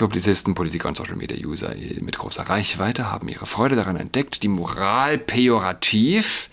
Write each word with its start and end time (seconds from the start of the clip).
Publizisten, 0.00 0.54
Politiker 0.54 0.88
und 0.88 0.96
Social 0.96 1.16
Media 1.16 1.36
User 1.46 1.74
mit 2.00 2.16
großer 2.16 2.44
Reichweite 2.44 3.12
haben 3.12 3.28
ihre 3.28 3.44
Freude 3.44 3.76
daran 3.76 3.96
entdeckt, 3.96 4.42
die 4.42 4.48
Moral 4.48 5.18
pejorativ, 5.18 6.48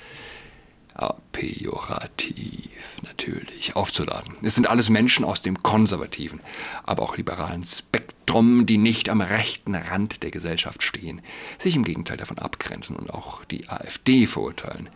ja, 1.00 1.16
pejorativ 1.32 3.02
natürlich, 3.04 3.78
aufzuladen. 3.78 4.36
Es 4.42 4.56
sind 4.56 4.70
alles 4.70 4.90
Menschen 4.90 5.24
aus 5.24 5.42
dem 5.42 5.64
konservativen, 5.64 6.42
aber 6.84 7.04
auch 7.04 7.16
liberalen 7.16 7.64
Spektrum, 7.64 8.66
die 8.66 8.78
nicht 8.78 9.08
am 9.08 9.22
rechten 9.22 9.76
Rand 9.76 10.24
der 10.24 10.32
Gesellschaft 10.32 10.84
stehen, 10.84 11.22
sich 11.58 11.78
im 11.78 11.86
Gegenteil 11.86 12.18
davon 12.18 12.40
abgrenzen 12.40 12.98
und 12.98 13.14
auch 13.14 13.46
die 13.46 13.70
AfD 13.70 14.28
verurteilen. 14.28 14.90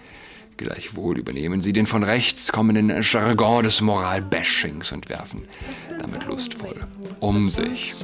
Gleichwohl 0.58 1.18
übernehmen 1.18 1.62
sie 1.62 1.74
den 1.74 1.88
von 1.88 2.04
rechts 2.04 2.52
kommenden 2.52 3.02
Jargon 3.02 3.64
des 3.64 3.82
Moralbashings 3.82 4.92
und 4.92 5.10
werfen 5.10 5.48
damit 6.00 6.26
lustvoll 6.26 6.76
um 7.20 7.50
sich. 7.50 7.96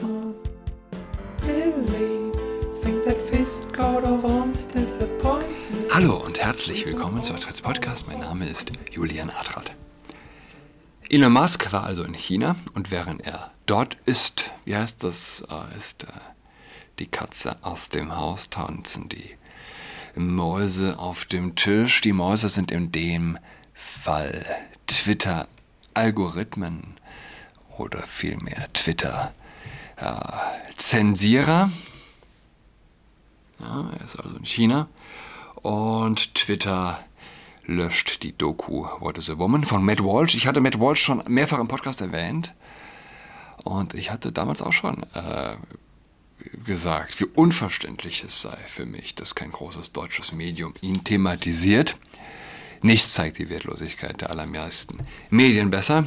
Hallo 5.92 6.18
und 6.18 6.40
herzlich 6.40 6.86
willkommen 6.86 7.24
zu 7.24 7.34
Adrats 7.34 7.62
Podcast. 7.62 8.08
Mein 8.08 8.20
Name 8.20 8.48
ist 8.48 8.72
Julian 8.92 9.30
Adrat. 9.30 9.72
Elon 11.10 11.32
Musk 11.32 11.72
war 11.72 11.84
also 11.84 12.04
in 12.04 12.14
China 12.14 12.56
und 12.74 12.92
während 12.92 13.26
er 13.26 13.52
dort 13.66 13.98
ist, 14.06 14.52
wie 14.66 14.76
heißt 14.76 15.04
das, 15.04 15.44
äh, 15.50 15.78
ist 15.78 16.04
äh, 16.04 16.08
die 17.00 17.08
Katze 17.08 17.58
aus 17.62 17.90
dem 17.90 18.16
Haus 18.16 18.50
tanzen, 18.50 19.08
die 19.10 19.38
Mäuse 20.18 21.00
auf 21.00 21.26
dem 21.26 21.56
Tisch. 21.56 22.02
Die 22.02 22.14
Mäuse 22.14 22.50
sind 22.50 22.72
in 22.72 22.92
dem 22.92 23.40
Fall 23.74 24.46
Twitter-Algorithmen 24.88 26.96
oder 27.78 28.04
vielmehr 28.04 28.72
Twitter-Zensierer. 28.74 31.72
Ja, 33.60 33.90
er 33.92 34.06
ist 34.06 34.20
also 34.20 34.38
in 34.38 34.46
China. 34.46 34.88
Und 35.56 36.36
Twitter 36.36 37.00
löscht 37.66 38.24
die 38.24 38.38
Doku 38.38 38.86
What 39.00 39.18
is 39.18 39.30
a 39.30 39.38
Woman 39.38 39.64
von 39.64 39.84
Matt 39.84 40.04
Walsh. 40.04 40.36
Ich 40.36 40.48
hatte 40.48 40.62
Matt 40.62 40.80
Walsh 40.80 41.02
schon 41.02 41.24
mehrfach 41.28 41.60
im 41.60 41.68
Podcast 41.68 42.02
erwähnt. 42.02 42.54
Und 43.64 43.94
ich 43.94 44.12
hatte 44.12 44.32
damals 44.32 44.62
auch 44.62 44.74
schon 44.74 45.04
äh, 45.14 45.56
gesagt, 46.66 47.20
wie 47.20 47.26
unverständlich 47.26 48.24
es 48.24 48.42
sei 48.42 48.58
für 48.68 48.86
mich, 48.86 49.16
dass 49.16 49.36
kein 49.36 49.52
großes 49.52 49.92
deutsches 49.92 50.32
Medium 50.32 50.74
ihn 50.82 51.04
thematisiert. 51.04 51.98
Nichts 52.82 53.14
zeigt 53.14 53.38
die 53.40 53.50
Wertlosigkeit 53.50 54.22
der 54.22 54.30
allermeisten 54.30 55.00
Medien 55.30 55.70
besser. 55.70 56.06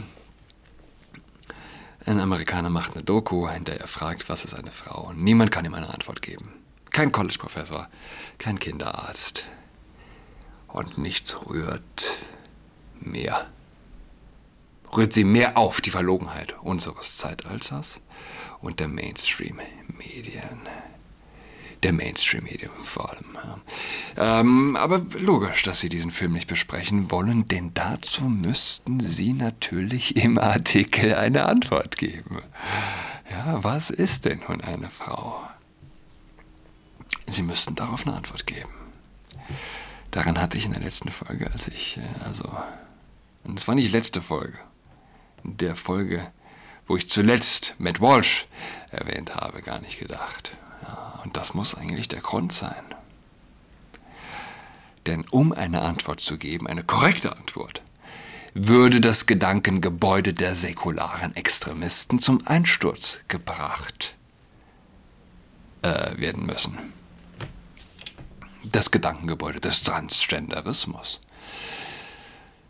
Ein 2.06 2.20
Amerikaner 2.20 2.70
macht 2.70 2.94
eine 2.94 3.04
Doku, 3.04 3.46
in 3.48 3.64
der 3.64 3.80
er 3.80 3.86
fragt, 3.86 4.28
was 4.28 4.44
ist 4.44 4.54
eine 4.54 4.70
Frau? 4.70 5.12
Niemand 5.14 5.50
kann 5.50 5.64
ihm 5.64 5.74
eine 5.74 5.92
Antwort 5.92 6.22
geben. 6.22 6.52
Kein 6.90 7.12
College-Professor, 7.12 7.88
kein 8.38 8.58
Kinderarzt. 8.58 9.44
Und 10.68 10.98
nichts 10.98 11.46
rührt 11.46 12.26
mehr. 12.98 13.46
Rührt 14.96 15.12
sie 15.12 15.24
mehr 15.24 15.56
auf, 15.56 15.80
die 15.80 15.90
Verlogenheit 15.90 16.56
unseres 16.62 17.16
Zeitalters 17.16 18.00
und 18.60 18.80
der 18.80 18.88
Mainstream-Medien. 20.00 20.60
Der 21.82 21.92
Mainstream-Medien 21.92 22.70
vor 22.84 23.10
allem. 23.10 23.38
Ähm, 24.16 24.76
aber 24.76 24.98
logisch, 25.18 25.62
dass 25.62 25.80
Sie 25.80 25.88
diesen 25.88 26.10
Film 26.10 26.32
nicht 26.32 26.48
besprechen 26.48 27.10
wollen, 27.10 27.46
denn 27.46 27.72
dazu 27.72 28.24
müssten 28.24 29.00
Sie 29.00 29.32
natürlich 29.32 30.16
im 30.16 30.38
Artikel 30.38 31.14
eine 31.14 31.46
Antwort 31.46 31.96
geben. 31.96 32.38
Ja, 33.30 33.62
was 33.62 33.90
ist 33.90 34.26
denn 34.26 34.40
nun 34.48 34.60
eine 34.60 34.90
Frau? 34.90 35.40
Sie 37.26 37.42
müssten 37.42 37.76
darauf 37.76 38.06
eine 38.06 38.16
Antwort 38.16 38.46
geben. 38.46 38.72
Daran 40.10 40.40
hatte 40.40 40.58
ich 40.58 40.66
in 40.66 40.72
der 40.72 40.82
letzten 40.82 41.10
Folge, 41.10 41.50
als 41.50 41.68
ich, 41.68 41.96
äh, 41.96 42.24
also, 42.24 42.50
und 43.44 43.58
es 43.58 43.68
war 43.68 43.74
nicht 43.74 43.92
letzte 43.92 44.20
Folge, 44.20 44.58
in 45.44 45.56
der 45.56 45.76
Folge, 45.76 46.30
wo 46.90 46.96
ich 46.96 47.08
zuletzt 47.08 47.76
Matt 47.78 48.00
Walsh 48.00 48.48
erwähnt 48.90 49.36
habe, 49.36 49.62
gar 49.62 49.78
nicht 49.78 50.00
gedacht. 50.00 50.50
Ja, 50.82 51.20
und 51.22 51.36
das 51.36 51.54
muss 51.54 51.76
eigentlich 51.76 52.08
der 52.08 52.20
Grund 52.20 52.52
sein. 52.52 52.82
Denn 55.06 55.24
um 55.30 55.52
eine 55.52 55.82
Antwort 55.82 56.20
zu 56.20 56.36
geben, 56.36 56.66
eine 56.66 56.82
korrekte 56.82 57.30
Antwort, 57.36 57.82
würde 58.54 59.00
das 59.00 59.26
Gedankengebäude 59.26 60.34
der 60.34 60.56
säkularen 60.56 61.36
Extremisten 61.36 62.18
zum 62.18 62.44
Einsturz 62.48 63.20
gebracht 63.28 64.16
äh, 65.82 66.18
werden 66.18 66.44
müssen. 66.44 66.76
Das 68.64 68.90
Gedankengebäude 68.90 69.60
des 69.60 69.84
Transgenderismus. 69.84 71.20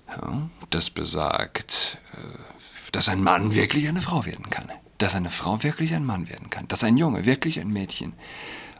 Ja, 0.09 0.50
das 0.69 0.91
besagt, 0.91 1.97
äh, 2.12 2.60
dass 2.93 3.09
ein 3.09 3.23
Mann 3.23 3.55
wirklich 3.55 3.89
eine 3.89 4.03
Frau 4.03 4.25
werden 4.27 4.51
kann. 4.51 4.71
Dass 4.99 5.15
eine 5.15 5.31
Frau 5.31 5.62
wirklich 5.62 5.95
ein 5.95 6.05
Mann 6.05 6.28
werden 6.28 6.51
kann. 6.51 6.69
Dass 6.69 6.84
ein 6.84 6.97
Junge 6.97 7.27
wirklich 7.27 7.61
ein 7.61 7.69
Mädchen 7.73 8.12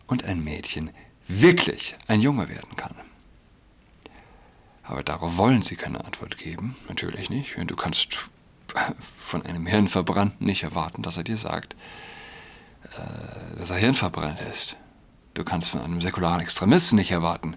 und 0.07 0.25
ein 0.25 0.43
Mädchen 0.43 0.91
wirklich 1.29 1.97
ein 2.09 2.21
Junge 2.21 2.49
werden 2.49 2.77
kann. 2.77 2.95
Aber 4.83 5.03
darauf 5.05 5.37
wollen 5.37 5.63
sie 5.63 5.77
keine 5.77 6.05
Antwort 6.05 6.37
geben. 6.37 6.77
Natürlich 6.89 7.31
nicht. 7.31 7.57
Du 7.57 7.77
kannst 7.77 8.19
von 9.15 9.47
einem 9.47 9.67
Hirnverbrannten 9.67 10.47
nicht 10.47 10.65
erwarten, 10.65 11.03
dass 11.03 11.17
er 11.17 11.25
dir 11.25 11.37
sagt, 11.37 11.75
äh, 12.97 13.57
dass 13.59 13.71
er 13.71 13.77
hirnverbrannt 13.77 14.41
ist. 14.53 14.77
Du 15.35 15.45
kannst 15.45 15.71
von 15.71 15.81
einem 15.81 16.01
säkularen 16.01 16.41
Extremisten 16.41 16.97
nicht 16.97 17.13
erwarten, 17.13 17.57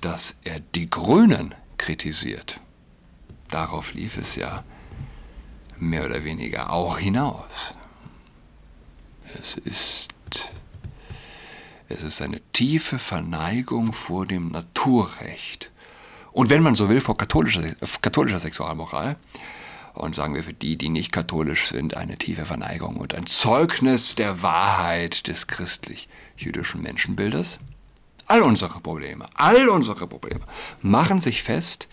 dass 0.00 0.36
er 0.44 0.60
die 0.60 0.88
Grünen 0.88 1.54
kritisiert. 1.76 2.58
Darauf 3.48 3.92
lief 3.92 4.16
es 4.16 4.34
ja 4.34 4.64
mehr 5.82 6.06
oder 6.06 6.24
weniger 6.24 6.70
auch 6.70 6.98
hinaus. 6.98 7.74
Es 9.40 9.54
ist, 9.56 10.10
es 11.88 12.02
ist 12.02 12.22
eine 12.22 12.40
tiefe 12.52 12.98
Verneigung 12.98 13.92
vor 13.92 14.26
dem 14.26 14.50
Naturrecht. 14.50 15.70
Und 16.32 16.50
wenn 16.50 16.62
man 16.62 16.74
so 16.74 16.88
will, 16.88 17.00
vor 17.00 17.16
katholischer, 17.16 17.62
katholischer 18.00 18.40
Sexualmoral. 18.40 19.16
Und 19.94 20.14
sagen 20.14 20.34
wir 20.34 20.42
für 20.42 20.54
die, 20.54 20.78
die 20.78 20.88
nicht 20.88 21.12
katholisch 21.12 21.68
sind, 21.68 21.98
eine 21.98 22.16
tiefe 22.16 22.46
Verneigung 22.46 22.96
und 22.96 23.14
ein 23.14 23.26
Zeugnis 23.26 24.14
der 24.14 24.40
Wahrheit 24.42 25.28
des 25.28 25.48
christlich-jüdischen 25.48 26.80
Menschenbildes. 26.80 27.58
All 28.26 28.40
unsere 28.40 28.80
Probleme, 28.80 29.26
all 29.34 29.68
unsere 29.68 30.06
Probleme 30.06 30.40
machen 30.80 31.20
sich 31.20 31.42
fest 31.42 31.88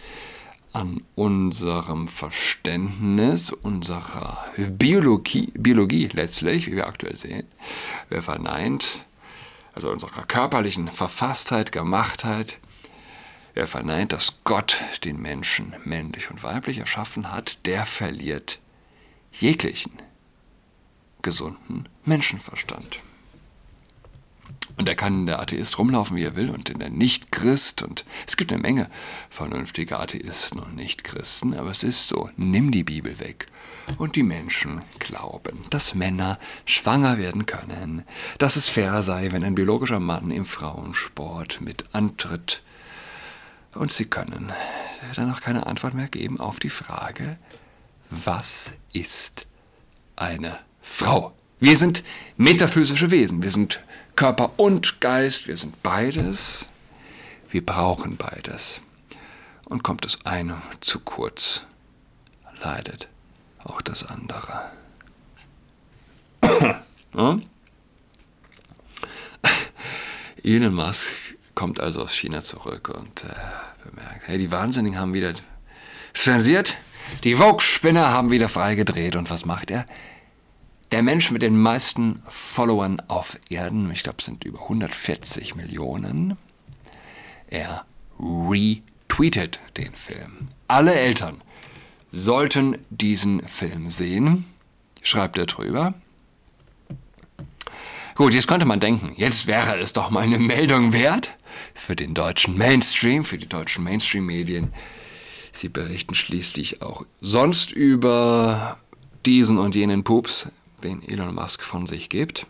an 0.73 1.03
unserem 1.15 2.07
Verständnis, 2.07 3.51
unserer 3.51 4.45
Biologie, 4.57 5.51
Biologie 5.55 6.09
letztlich, 6.13 6.67
wie 6.67 6.75
wir 6.75 6.87
aktuell 6.87 7.17
sehen. 7.17 7.47
Wer 8.09 8.21
verneint, 8.21 9.05
also 9.73 9.89
unserer 9.89 10.25
körperlichen 10.25 10.89
Verfasstheit, 10.89 11.71
Gemachtheit, 11.71 12.59
wer 13.53 13.67
verneint, 13.67 14.13
dass 14.13 14.43
Gott 14.43 14.77
den 15.03 15.21
Menschen 15.21 15.75
männlich 15.85 16.29
und 16.29 16.43
weiblich 16.43 16.77
erschaffen 16.77 17.31
hat, 17.31 17.65
der 17.65 17.85
verliert 17.85 18.59
jeglichen 19.31 19.93
gesunden 21.21 21.89
Menschenverstand. 22.05 22.99
Und 24.77 24.87
er 24.87 24.95
kann 24.95 25.25
der 25.25 25.41
Atheist 25.41 25.77
rumlaufen, 25.77 26.15
wie 26.15 26.23
er 26.23 26.37
will, 26.37 26.49
und 26.49 26.69
der 26.69 26.89
Nicht-Christ. 26.89 27.81
Und 27.81 28.05
es 28.25 28.37
gibt 28.37 28.53
eine 28.53 28.61
Menge 28.61 28.89
vernünftige 29.29 29.99
Atheisten 29.99 30.59
und 30.59 30.77
Nicht-Christen, 30.77 31.53
aber 31.53 31.71
es 31.71 31.83
ist 31.83 32.07
so, 32.07 32.29
nimm 32.37 32.71
die 32.71 32.85
Bibel 32.85 33.19
weg. 33.19 33.47
Und 33.97 34.15
die 34.15 34.23
Menschen 34.23 34.79
glauben, 34.99 35.59
dass 35.69 35.95
Männer 35.95 36.39
schwanger 36.65 37.17
werden 37.17 37.45
können, 37.45 38.05
dass 38.37 38.55
es 38.55 38.69
fair 38.69 39.03
sei, 39.03 39.31
wenn 39.31 39.43
ein 39.43 39.55
biologischer 39.55 39.99
Mann 39.99 40.31
im 40.31 40.45
Frauensport 40.45 41.59
mit 41.59 41.83
antritt. 41.93 42.61
Und 43.73 43.91
sie 43.91 44.05
können 44.05 44.51
dann 45.15 45.27
noch 45.27 45.41
keine 45.41 45.67
Antwort 45.67 45.93
mehr 45.93 46.07
geben 46.07 46.39
auf 46.39 46.59
die 46.59 46.69
Frage, 46.69 47.37
was 48.09 48.71
ist 48.93 49.45
eine 50.15 50.57
Frau? 50.81 51.33
Wir 51.59 51.75
sind 51.75 52.03
metaphysische 52.37 53.11
Wesen, 53.11 53.43
wir 53.43 53.51
sind 53.51 53.81
Körper 54.19 54.51
und 54.57 54.99
Geist, 54.99 55.47
wir 55.47 55.55
sind 55.55 55.81
beides. 55.81 56.65
Wir 57.49 57.65
brauchen 57.65 58.17
beides. 58.17 58.81
Und 59.63 59.81
kommt 59.81 60.03
das 60.03 60.25
eine 60.25 60.61
zu 60.81 60.99
kurz, 60.99 61.63
leidet 62.61 63.07
auch 63.63 63.81
das 63.81 64.03
andere. 64.03 64.71
Elon 70.43 70.73
Musk 70.73 71.05
kommt 71.55 71.79
also 71.79 72.01
aus 72.03 72.11
China 72.11 72.41
zurück 72.41 72.89
und 72.89 73.23
äh, 73.23 73.33
bemerkt, 73.89 74.27
hey, 74.27 74.37
die 74.37 74.51
Wahnsinnigen 74.51 74.99
haben 74.99 75.13
wieder 75.13 75.31
zensiert, 76.13 76.75
die 77.23 77.35
Vogue-Spinner 77.35 78.09
haben 78.11 78.31
wieder 78.31 78.49
freigedreht 78.49 79.15
und 79.15 79.29
was 79.29 79.45
macht 79.45 79.71
er? 79.71 79.85
Der 80.91 81.03
Mensch 81.03 81.31
mit 81.31 81.41
den 81.41 81.59
meisten 81.59 82.21
Followern 82.27 83.01
auf 83.07 83.37
Erden, 83.49 83.91
ich 83.91 84.03
glaube, 84.03 84.17
es 84.19 84.25
sind 84.25 84.43
über 84.43 84.63
140 84.63 85.55
Millionen, 85.55 86.37
er 87.49 87.85
retweetet 88.19 89.59
den 89.77 89.95
Film. 89.95 90.49
Alle 90.67 90.93
Eltern 90.93 91.37
sollten 92.11 92.77
diesen 92.89 93.41
Film 93.47 93.89
sehen, 93.89 94.45
schreibt 95.01 95.37
er 95.37 95.45
drüber. 95.45 95.93
Gut, 98.15 98.33
jetzt 98.33 98.47
könnte 98.47 98.65
man 98.65 98.79
denken, 98.79 99.13
jetzt 99.15 99.47
wäre 99.47 99.79
es 99.79 99.93
doch 99.93 100.09
mal 100.09 100.23
eine 100.23 100.39
Meldung 100.39 100.91
wert 100.91 101.31
für 101.73 101.95
den 101.95 102.13
deutschen 102.13 102.57
Mainstream, 102.57 103.23
für 103.23 103.37
die 103.37 103.47
deutschen 103.47 103.83
Mainstream-Medien. 103.83 104.73
Sie 105.53 105.69
berichten 105.69 106.15
schließlich 106.15 106.81
auch 106.81 107.05
sonst 107.21 107.71
über 107.71 108.77
diesen 109.25 109.57
und 109.57 109.75
jenen 109.75 110.03
Pups, 110.03 110.49
den 110.79 111.07
Elon 111.07 111.33
Musk 111.33 111.63
von 111.63 111.87
sich 111.87 112.09
gibt. 112.09 112.45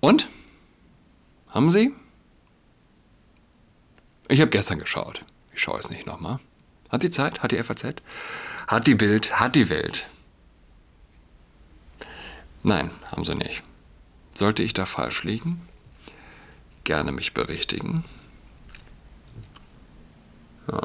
Und? 0.00 0.28
Haben 1.48 1.70
Sie? 1.70 1.92
Ich 4.28 4.40
habe 4.40 4.50
gestern 4.50 4.78
geschaut. 4.78 5.24
Ich 5.54 5.62
schaue 5.62 5.78
es 5.78 5.90
nicht 5.90 6.06
nochmal. 6.06 6.40
Hat 6.90 7.02
die 7.02 7.10
Zeit? 7.10 7.42
Hat 7.42 7.52
die 7.52 7.62
FAZ? 7.62 7.96
Hat 8.66 8.86
die 8.86 8.94
Bild? 8.94 9.38
Hat 9.38 9.56
die 9.56 9.68
Welt? 9.68 10.06
Nein, 12.62 12.90
haben 13.10 13.24
sie 13.24 13.34
nicht. 13.34 13.62
Sollte 14.34 14.62
ich 14.62 14.74
da 14.74 14.86
falsch 14.86 15.22
liegen? 15.22 15.60
Gerne 16.82 17.12
mich 17.12 17.34
berichtigen. 17.34 18.04
Ja. 20.70 20.80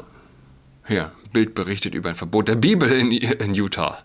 Hier, 0.86 1.12
Bild 1.32 1.54
berichtet 1.54 1.94
über 1.94 2.08
ein 2.08 2.16
Verbot 2.16 2.48
der 2.48 2.56
Bibel 2.56 2.90
in, 2.90 3.12
in 3.12 3.54
Utah. 3.54 4.02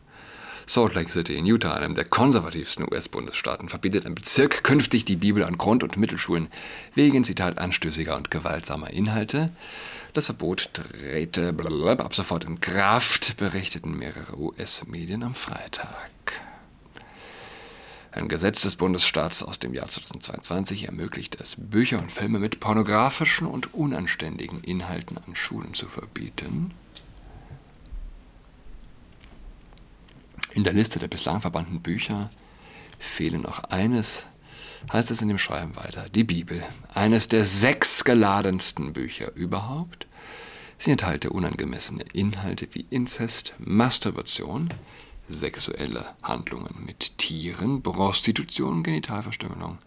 Salt 0.67 0.95
Lake 0.95 1.11
City 1.11 1.37
in 1.37 1.45
Utah, 1.45 1.75
einem 1.75 1.93
der 1.93 2.05
konservativsten 2.05 2.85
US-Bundesstaaten, 2.91 3.69
verbietet 3.69 4.05
ein 4.05 4.15
Bezirk 4.15 4.63
künftig 4.63 5.05
die 5.05 5.15
Bibel 5.15 5.43
an 5.43 5.57
Grund- 5.57 5.83
und 5.83 5.97
Mittelschulen 5.97 6.47
wegen, 6.93 7.23
Zitat, 7.23 7.59
anstößiger 7.59 8.15
und 8.15 8.31
gewaltsamer 8.31 8.89
Inhalte. 8.89 9.51
Das 10.13 10.25
Verbot 10.25 10.69
trete 10.73 11.53
ab 11.99 12.15
sofort 12.15 12.45
in 12.45 12.61
Kraft, 12.61 13.37
berichteten 13.37 13.97
mehrere 13.97 14.39
US-Medien 14.39 15.23
am 15.23 15.35
Freitag. 15.35 16.09
Ein 18.11 18.29
Gesetz 18.29 18.61
des 18.61 18.77
Bundesstaats 18.77 19.43
aus 19.43 19.59
dem 19.59 19.73
Jahr 19.73 19.87
2022 19.87 20.85
ermöglicht 20.85 21.39
es, 21.41 21.57
Bücher 21.57 21.99
und 21.99 22.13
Filme 22.13 22.39
mit 22.39 22.61
pornografischen 22.61 23.45
und 23.45 23.73
unanständigen 23.73 24.61
Inhalten 24.61 25.17
an 25.17 25.35
Schulen 25.35 25.73
zu 25.73 25.87
verbieten. 25.87 26.71
In 30.55 30.63
der 30.63 30.71
Liste 30.71 30.99
der 30.99 31.09
bislang 31.09 31.41
verbannten 31.41 31.81
Bücher 31.81 32.29
fehle 32.97 33.39
noch 33.39 33.65
eines, 33.65 34.25
heißt 34.89 35.11
es 35.11 35.21
in 35.21 35.27
dem 35.27 35.37
Schreiben 35.37 35.75
weiter, 35.75 36.07
die 36.07 36.23
Bibel, 36.23 36.63
eines 36.93 37.27
der 37.27 37.43
sechs 37.43 38.05
geladensten 38.05 38.93
Bücher 38.93 39.35
überhaupt. 39.35 40.07
Sie 40.77 40.91
enthalte 40.91 41.31
unangemessene 41.31 42.03
Inhalte 42.13 42.69
wie 42.71 42.85
Inzest, 42.89 43.53
Masturbation, 43.57 44.73
sexuelle 45.27 46.05
Handlungen 46.23 46.85
mit 46.85 47.17
Tieren, 47.17 47.83
Prostitution, 47.83 48.81
Genitalverstümmelung, 48.81 49.77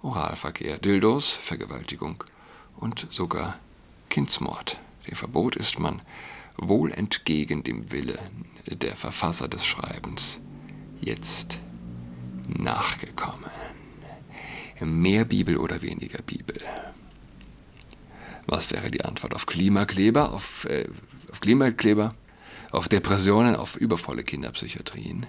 Oralverkehr, 0.00 0.78
Dildos, 0.78 1.32
Vergewaltigung 1.32 2.22
und 2.76 3.08
sogar 3.10 3.58
Kindsmord. 4.10 4.78
Dem 5.08 5.16
Verbot 5.16 5.56
ist 5.56 5.80
man 5.80 6.00
wohl 6.56 6.92
entgegen 6.92 7.62
dem 7.62 7.90
Wille 7.92 8.18
der 8.66 8.96
Verfasser 8.96 9.48
des 9.48 9.64
Schreibens 9.64 10.40
jetzt 11.00 11.60
nachgekommen. 12.48 13.50
Mehr 14.80 15.24
Bibel 15.24 15.56
oder 15.56 15.82
weniger 15.82 16.22
Bibel? 16.22 16.56
Was 18.46 18.70
wäre 18.70 18.90
die 18.90 19.04
Antwort 19.04 19.34
auf 19.34 19.46
Klimakleber, 19.46 20.32
auf, 20.32 20.66
äh, 20.66 20.86
auf 21.30 21.40
Klimakleber? 21.40 22.14
auf 22.74 22.88
Depressionen, 22.88 23.54
auf 23.54 23.76
übervolle 23.76 24.24
Kinderpsychiatrien. 24.24 25.26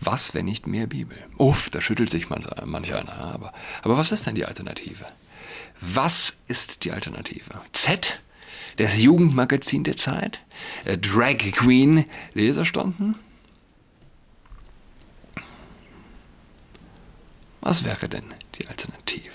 Was, 0.00 0.34
wenn 0.34 0.44
nicht 0.44 0.66
mehr 0.66 0.88
Bibel? 0.88 1.16
Uff, 1.36 1.70
da 1.70 1.80
schüttelt 1.80 2.10
sich 2.10 2.28
manch 2.28 2.94
einer. 2.94 3.12
Aber, 3.16 3.52
aber 3.82 3.96
was 3.96 4.10
ist 4.10 4.26
denn 4.26 4.34
die 4.34 4.44
Alternative? 4.44 5.04
Was 5.80 6.36
ist 6.48 6.84
die 6.84 6.92
Alternative? 6.92 7.60
Z? 7.72 8.20
Das 8.76 9.00
Jugendmagazin 9.00 9.84
der 9.84 9.96
Zeit? 9.96 10.40
Äh, 10.84 10.98
Drag 10.98 11.38
Queen 11.38 12.04
Leserstunden? 12.34 13.16
Was 17.60 17.84
wäre 17.84 18.08
denn 18.08 18.34
die 18.54 18.66
Alternative? 18.68 19.32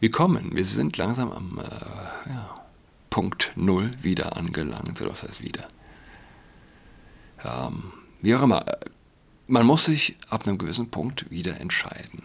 Wir 0.00 0.10
kommen, 0.10 0.54
wir 0.54 0.64
sind 0.64 0.96
langsam 0.96 1.32
am 1.32 1.58
äh, 1.58 2.30
ja, 2.30 2.60
Punkt 3.10 3.52
Null 3.56 3.90
wieder 4.00 4.36
angelangt. 4.36 5.00
Oder 5.00 5.10
was 5.10 5.22
heißt 5.22 5.42
wieder? 5.42 5.66
Ähm, 7.44 7.92
wie 8.20 8.34
auch 8.34 8.42
immer. 8.42 8.64
Man 9.46 9.64
muss 9.64 9.86
sich 9.86 10.16
ab 10.28 10.46
einem 10.46 10.58
gewissen 10.58 10.90
Punkt 10.90 11.30
wieder 11.30 11.58
entscheiden. 11.60 12.22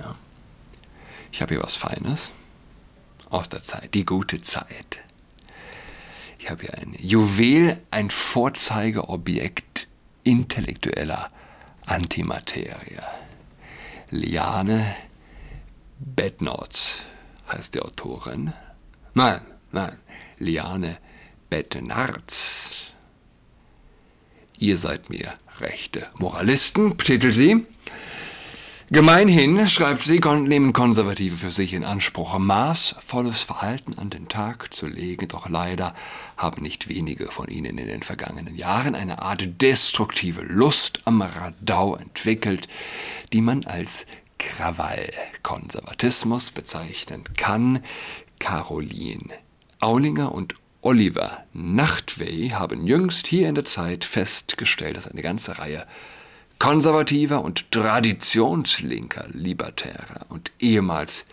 Ja. 0.00 0.16
Ich 1.32 1.40
habe 1.42 1.54
hier 1.54 1.62
was 1.62 1.76
Feines 1.76 2.30
aus 3.30 3.48
der 3.48 3.62
Zeit, 3.62 3.94
die 3.94 4.04
gute 4.04 4.42
Zeit. 4.42 4.98
Ich 6.38 6.50
habe 6.50 6.62
hier 6.62 6.74
ein 6.78 6.94
Juwel, 6.98 7.80
ein 7.90 8.10
Vorzeigeobjekt 8.10 9.86
intellektueller 10.24 11.30
Antimaterie. 11.86 13.00
Liane 14.10 14.96
Bednoz 15.98 17.02
heißt 17.48 17.74
die 17.74 17.80
Autorin. 17.80 18.52
Nein, 19.14 19.40
nein, 19.70 19.96
Liane 20.38 20.98
Bettenarz. 21.48 22.70
Ihr 24.58 24.78
seid 24.78 25.10
mir 25.10 25.34
rechte 25.58 26.08
Moralisten, 26.18 26.96
titelt 26.98 27.34
sie. 27.34 27.66
Gemeinhin, 28.92 29.68
schreibt 29.68 30.02
sie, 30.02 30.18
nehmen 30.18 30.72
Konservative 30.72 31.36
für 31.36 31.52
sich 31.52 31.74
in 31.74 31.84
Anspruch, 31.84 32.36
maßvolles 32.36 33.44
Verhalten 33.44 33.96
an 34.00 34.10
den 34.10 34.26
Tag 34.26 34.74
zu 34.74 34.88
legen, 34.88 35.28
doch 35.28 35.48
leider 35.48 35.94
haben 36.36 36.64
nicht 36.64 36.88
wenige 36.88 37.26
von 37.26 37.46
ihnen 37.46 37.78
in 37.78 37.86
den 37.86 38.02
vergangenen 38.02 38.56
Jahren 38.56 38.96
eine 38.96 39.22
Art 39.22 39.62
destruktive 39.62 40.42
Lust 40.42 41.02
am 41.04 41.22
Radau 41.22 41.94
entwickelt, 41.94 42.66
die 43.32 43.42
man 43.42 43.64
als 43.64 44.06
Krawallkonservatismus 44.40 46.50
bezeichnen 46.50 47.22
kann. 47.36 47.84
Caroline 48.40 49.34
Aulinger 49.78 50.34
und 50.34 50.56
Oliver 50.80 51.44
Nachtwey 51.52 52.48
haben 52.48 52.88
jüngst 52.88 53.28
hier 53.28 53.50
in 53.50 53.54
der 53.54 53.66
Zeit 53.66 54.04
festgestellt, 54.04 54.96
dass 54.96 55.06
eine 55.06 55.22
ganze 55.22 55.60
Reihe 55.60 55.86
konservativer 56.60 57.42
und 57.42 57.72
traditionslinker 57.72 59.26
Libertärer 59.32 60.26
und 60.28 60.52
ehemals 60.60 61.24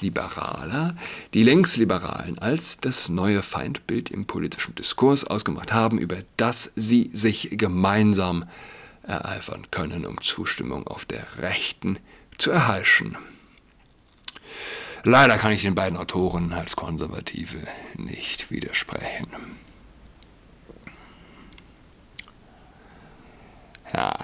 Liberaler, 0.00 0.96
die 1.34 1.44
Linksliberalen 1.44 2.38
als 2.40 2.78
das 2.78 3.08
neue 3.08 3.42
Feindbild 3.42 4.10
im 4.10 4.26
politischen 4.26 4.74
Diskurs 4.74 5.24
ausgemacht 5.24 5.72
haben, 5.72 5.98
über 5.98 6.16
das 6.36 6.72
sie 6.74 7.10
sich 7.12 7.50
gemeinsam 7.52 8.44
ereifern 9.04 9.68
können, 9.70 10.04
um 10.04 10.20
Zustimmung 10.20 10.86
auf 10.86 11.04
der 11.04 11.24
rechten 11.38 11.98
zu 12.36 12.50
erheischen. 12.50 13.16
Leider 15.04 15.38
kann 15.38 15.52
ich 15.52 15.62
den 15.62 15.76
beiden 15.76 15.96
Autoren 15.96 16.52
als 16.52 16.74
Konservative 16.74 17.58
nicht 17.96 18.50
widersprechen. 18.50 19.28
Ja, 23.92 24.16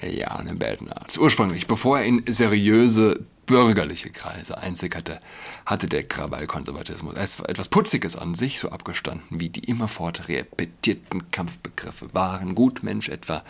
Eliane 0.00 0.54
Beldenarz. 0.54 1.16
Ursprünglich, 1.16 1.66
bevor 1.66 1.98
er 1.98 2.04
in 2.04 2.22
seriöse 2.26 3.24
bürgerliche 3.46 4.10
Kreise 4.10 4.58
einsickerte, 4.58 5.18
hatte 5.66 5.86
der 5.86 6.04
Krawallkonservatismus 6.04 7.14
etwas 7.14 7.68
Putziges 7.68 8.16
an 8.16 8.34
sich, 8.34 8.58
so 8.58 8.70
abgestanden 8.70 9.26
wie 9.30 9.48
die 9.48 9.64
immerfort 9.64 10.28
repetierten 10.28 11.30
Kampfbegriffe 11.30 12.08
waren 12.12 12.54
Gutmensch 12.54 13.08
etwa 13.08 13.44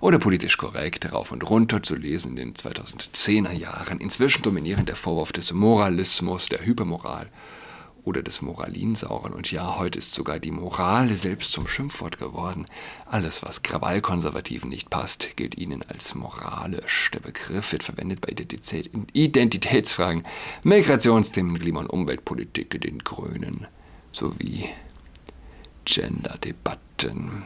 oder 0.00 0.18
politisch 0.18 0.56
korrekt 0.56 1.12
rauf 1.12 1.32
und 1.32 1.48
runter 1.48 1.82
zu 1.82 1.94
lesen 1.94 2.36
in 2.36 2.36
den 2.36 2.54
2010er 2.54 3.52
Jahren. 3.52 3.98
Inzwischen 4.00 4.42
dominieren 4.42 4.86
der 4.86 4.96
Vorwurf 4.96 5.32
des 5.32 5.52
Moralismus, 5.52 6.48
der 6.48 6.64
Hypermoral 6.64 7.30
oder 8.04 8.22
des 8.22 8.42
Moralinsauren. 8.42 9.32
Und 9.32 9.50
ja, 9.50 9.78
heute 9.78 9.98
ist 9.98 10.14
sogar 10.14 10.38
die 10.38 10.50
Moral 10.50 11.16
selbst 11.16 11.52
zum 11.52 11.66
Schimpfwort 11.66 12.18
geworden. 12.18 12.66
Alles, 13.06 13.42
was 13.42 13.62
Krawallkonservativen 13.62 14.68
nicht 14.68 14.90
passt, 14.90 15.36
gilt 15.36 15.56
ihnen 15.56 15.84
als 15.88 16.14
moralisch. 16.14 17.10
Der 17.12 17.20
Begriff 17.20 17.72
wird 17.72 17.82
verwendet 17.82 18.20
bei 18.20 18.34
Identitätsfragen, 19.12 20.24
Migrationsthemen, 20.62 21.58
Klima- 21.58 21.80
und 21.80 21.90
Umweltpolitik, 21.90 22.80
den 22.80 23.00
Grünen 23.00 23.66
sowie 24.12 24.68
Gender-Debatten. 25.84 27.44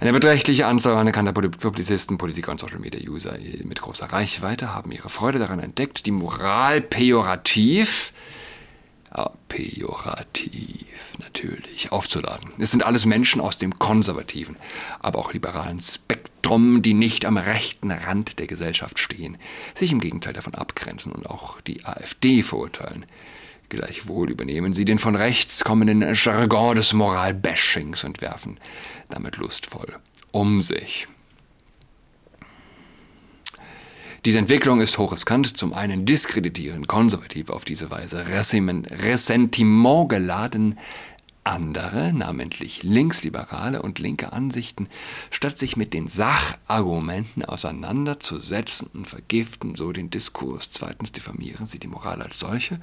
Eine 0.00 0.12
beträchtliche 0.12 0.66
Anzahl 0.66 0.96
anerkannter 0.96 1.32
Publizisten, 1.32 2.18
Politiker 2.18 2.50
und 2.50 2.58
Social-Media-User 2.58 3.36
mit 3.62 3.80
großer 3.80 4.06
Reichweite 4.06 4.74
haben 4.74 4.90
ihre 4.90 5.08
Freude 5.08 5.38
daran 5.38 5.60
entdeckt, 5.60 6.06
die 6.06 6.10
Moral 6.10 6.80
pejorativ, 6.80 8.12
ja, 8.12 8.41
pejorativ 9.48 11.18
natürlich, 11.18 11.92
aufzuladen. 11.92 12.50
Es 12.58 12.70
sind 12.70 12.84
alles 12.84 13.06
Menschen 13.06 13.40
aus 13.40 13.58
dem 13.58 13.78
konservativen, 13.78 14.56
aber 15.00 15.18
auch 15.18 15.32
liberalen 15.32 15.80
Spektrum, 15.80 16.82
die 16.82 16.94
nicht 16.94 17.24
am 17.24 17.36
rechten 17.36 17.90
Rand 17.90 18.38
der 18.38 18.46
Gesellschaft 18.46 18.98
stehen, 18.98 19.38
sich 19.74 19.92
im 19.92 20.00
Gegenteil 20.00 20.32
davon 20.32 20.54
abgrenzen 20.54 21.12
und 21.12 21.28
auch 21.28 21.60
die 21.60 21.84
AfD 21.84 22.42
verurteilen. 22.42 23.06
Gleichwohl 23.68 24.30
übernehmen 24.30 24.74
sie 24.74 24.84
den 24.84 24.98
von 24.98 25.16
rechts 25.16 25.64
kommenden 25.64 26.14
Jargon 26.14 26.76
des 26.76 26.92
Moralbashings 26.92 28.04
und 28.04 28.20
werfen 28.20 28.58
damit 29.08 29.36
lustvoll 29.36 29.96
um 30.32 30.62
sich. 30.62 31.06
Diese 34.24 34.38
Entwicklung 34.38 34.80
ist 34.80 34.98
hochriskant. 34.98 35.56
Zum 35.56 35.72
einen 35.72 36.06
diskreditieren 36.06 36.86
Konservative 36.86 37.52
auf 37.52 37.64
diese 37.64 37.90
Weise 37.90 38.24
Ressentiment 38.28 40.08
geladen 40.08 40.78
andere, 41.44 42.12
namentlich 42.12 42.84
Linksliberale 42.84 43.82
und 43.82 43.98
linke 43.98 44.32
Ansichten, 44.32 44.88
statt 45.30 45.58
sich 45.58 45.76
mit 45.76 45.92
den 45.92 46.06
Sachargumenten 46.06 47.44
auseinanderzusetzen 47.44 48.90
und 48.94 49.08
vergiften 49.08 49.74
so 49.74 49.90
den 49.92 50.08
Diskurs. 50.10 50.70
Zweitens 50.70 51.10
diffamieren 51.10 51.66
sie 51.66 51.80
die 51.80 51.88
Moral 51.88 52.22
als 52.22 52.38
solche. 52.38 52.78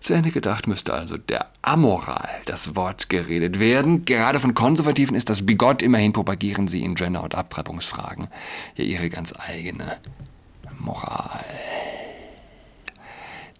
Zu 0.00 0.14
Ende 0.14 0.30
gedacht 0.30 0.68
müsste 0.68 0.94
also 0.94 1.16
der 1.16 1.50
Amoral 1.62 2.28
das 2.44 2.76
Wort 2.76 3.08
geredet 3.08 3.58
werden. 3.58 4.04
Gerade 4.04 4.38
von 4.38 4.54
Konservativen 4.54 5.16
ist 5.16 5.28
das 5.28 5.44
bigott, 5.44 5.82
immerhin 5.82 6.12
propagieren 6.12 6.68
sie 6.68 6.82
in 6.82 6.94
Gender- 6.94 7.24
und 7.24 7.34
Abtreibungsfragen 7.34 8.28
ja 8.76 8.84
ihre 8.84 9.10
ganz 9.10 9.34
eigene 9.36 9.98
Moral. 10.86 11.44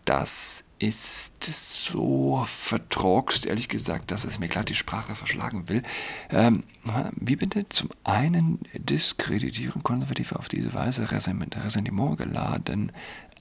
Das 0.06 0.64
ist 0.78 1.42
so 1.42 2.44
verdruckst, 2.46 3.44
ehrlich 3.46 3.68
gesagt, 3.68 4.10
dass 4.10 4.24
es 4.24 4.38
mir 4.38 4.48
glatt 4.48 4.68
die 4.68 4.74
Sprache 4.74 5.14
verschlagen 5.14 5.68
will. 5.68 5.82
Ähm, 6.30 6.64
wie 7.16 7.36
bitte? 7.36 7.68
Zum 7.68 7.90
einen 8.04 8.60
diskreditieren 8.74 9.82
Konservative 9.82 10.38
auf 10.38 10.48
diese 10.48 10.74
Weise 10.74 11.10
Ressentiment 11.10 12.18
geladen 12.18 12.92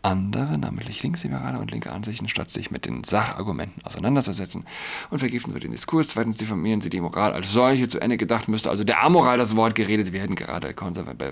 andere, 0.05 0.57
namentlich 0.57 1.01
Linksliberale 1.01 1.59
und 1.59 1.71
linke 1.71 1.91
Ansichten, 1.91 2.29
statt 2.29 2.51
sich 2.51 2.69
mit 2.69 2.85
den 2.85 3.03
Sachargumenten 3.03 3.83
auseinanderzusetzen 3.83 4.63
und 5.09 5.19
vergiften 5.19 5.53
wir 5.53 5.59
den 5.59 5.71
Diskurs. 5.71 6.09
Zweitens 6.09 6.37
diffamieren 6.37 6.79
sie 6.79 6.89
die 6.89 7.01
Moral 7.01 7.33
als 7.33 7.51
solche. 7.51 7.87
Zu 7.87 7.99
Ende 7.99 8.17
gedacht 8.17 8.47
müsste 8.47 8.69
also 8.69 8.83
der 8.83 9.03
Amoral 9.03 9.37
das 9.37 9.55
Wort 9.55 9.73
geredet 9.73 10.13
werden, 10.13 10.35
gerade 10.35 10.73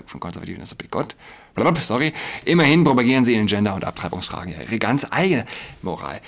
von 0.06 0.20
Konservativen 0.20 0.62
ist 0.62 0.76
das 0.78 0.90
Gott. 0.90 1.14
Sorry. 1.82 2.12
Immerhin 2.44 2.82
propagieren 2.82 3.24
sie 3.24 3.34
in 3.34 3.46
Gender- 3.46 3.76
und 3.76 3.84
Abtreibungsfragen 3.84 4.52
ihre 4.52 4.78
ganz 4.78 5.06
eigene 5.08 5.44
Moral. 5.82 6.20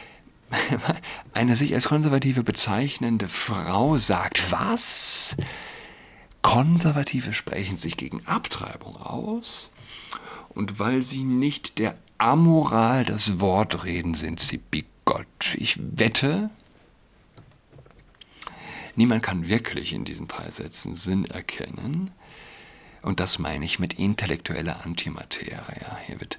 Eine 1.34 1.56
sich 1.56 1.74
als 1.74 1.88
Konservative 1.88 2.44
bezeichnende 2.44 3.26
Frau 3.26 3.98
sagt, 3.98 4.52
was? 4.52 5.36
Konservative 6.42 7.32
sprechen 7.32 7.76
sich 7.76 7.96
gegen 7.96 8.24
Abtreibung 8.24 8.96
aus? 8.96 9.70
Und 10.56 10.78
weil 10.78 11.02
sie 11.02 11.22
nicht 11.22 11.78
der 11.78 11.94
Amoral 12.16 13.04
das 13.04 13.40
Wort 13.40 13.84
reden, 13.84 14.14
sind 14.14 14.40
sie 14.40 14.56
bigott. 14.56 15.54
Ich 15.54 15.78
wette, 15.78 16.48
niemand 18.94 19.22
kann 19.22 19.50
wirklich 19.50 19.92
in 19.92 20.06
diesen 20.06 20.28
drei 20.28 20.50
Sätzen 20.50 20.94
Sinn 20.94 21.26
erkennen. 21.26 22.10
Und 23.02 23.20
das 23.20 23.38
meine 23.38 23.66
ich 23.66 23.78
mit 23.78 23.98
intellektueller 23.98 24.82
Antimaterie. 24.86 25.58
Hier 26.06 26.20
wird 26.20 26.38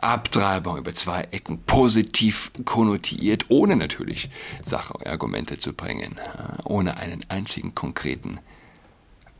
Abtreibung 0.00 0.78
über 0.78 0.92
zwei 0.92 1.22
Ecken 1.30 1.62
positiv 1.62 2.50
konnotiert, 2.64 3.46
ohne 3.48 3.76
natürlich 3.76 4.28
Sachargumente 4.60 5.58
zu 5.58 5.72
bringen, 5.72 6.18
ohne 6.64 6.96
einen 6.96 7.24
einzigen 7.28 7.76
konkreten 7.76 8.40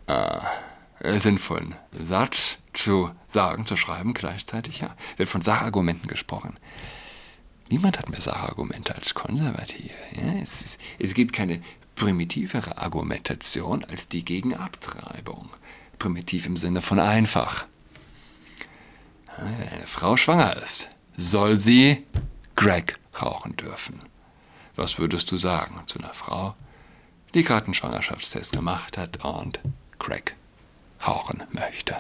äh, 0.06 1.18
sinnvollen 1.18 1.74
Satz 1.92 2.58
zu 2.72 3.10
sagen, 3.26 3.66
zu 3.66 3.76
schreiben 3.76 4.14
gleichzeitig, 4.14 4.80
ja. 4.80 4.94
Wird 5.16 5.28
von 5.28 5.42
Sachargumenten 5.42 6.08
gesprochen. 6.08 6.54
Niemand 7.68 7.98
hat 7.98 8.08
mehr 8.08 8.20
Sachargumente 8.20 8.94
als 8.94 9.14
Konservative. 9.14 9.94
Ja? 10.12 10.32
Es, 10.42 10.62
ist, 10.62 10.80
es 10.98 11.14
gibt 11.14 11.32
keine 11.32 11.62
primitivere 11.94 12.78
Argumentation 12.78 13.84
als 13.84 14.08
die 14.08 14.24
gegen 14.24 14.54
Abtreibung. 14.54 15.50
Primitiv 15.98 16.46
im 16.46 16.56
Sinne 16.56 16.82
von 16.82 16.98
einfach. 16.98 17.64
Ja, 19.38 19.44
wenn 19.58 19.68
eine 19.68 19.86
Frau 19.86 20.16
schwanger 20.16 20.56
ist, 20.56 20.88
soll 21.16 21.56
sie 21.56 22.06
Greg 22.56 22.98
rauchen 23.20 23.56
dürfen. 23.56 24.00
Was 24.76 24.98
würdest 24.98 25.30
du 25.30 25.36
sagen 25.36 25.80
zu 25.86 25.98
einer 25.98 26.14
Frau, 26.14 26.54
die 27.34 27.44
gerade 27.44 27.66
einen 27.66 27.74
Schwangerschaftstest 27.74 28.52
gemacht 28.52 28.98
hat 28.98 29.24
und 29.24 29.60
Crack 29.98 30.34
rauchen 31.06 31.42
möchte? 31.52 31.96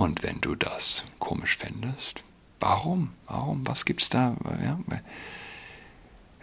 Und 0.00 0.22
wenn 0.22 0.40
du 0.40 0.54
das 0.54 1.04
komisch 1.18 1.58
fändest, 1.58 2.24
warum? 2.58 3.12
Warum? 3.26 3.66
Was 3.66 3.84
gibt's 3.84 4.08
da? 4.08 4.34
Ja, 4.64 4.80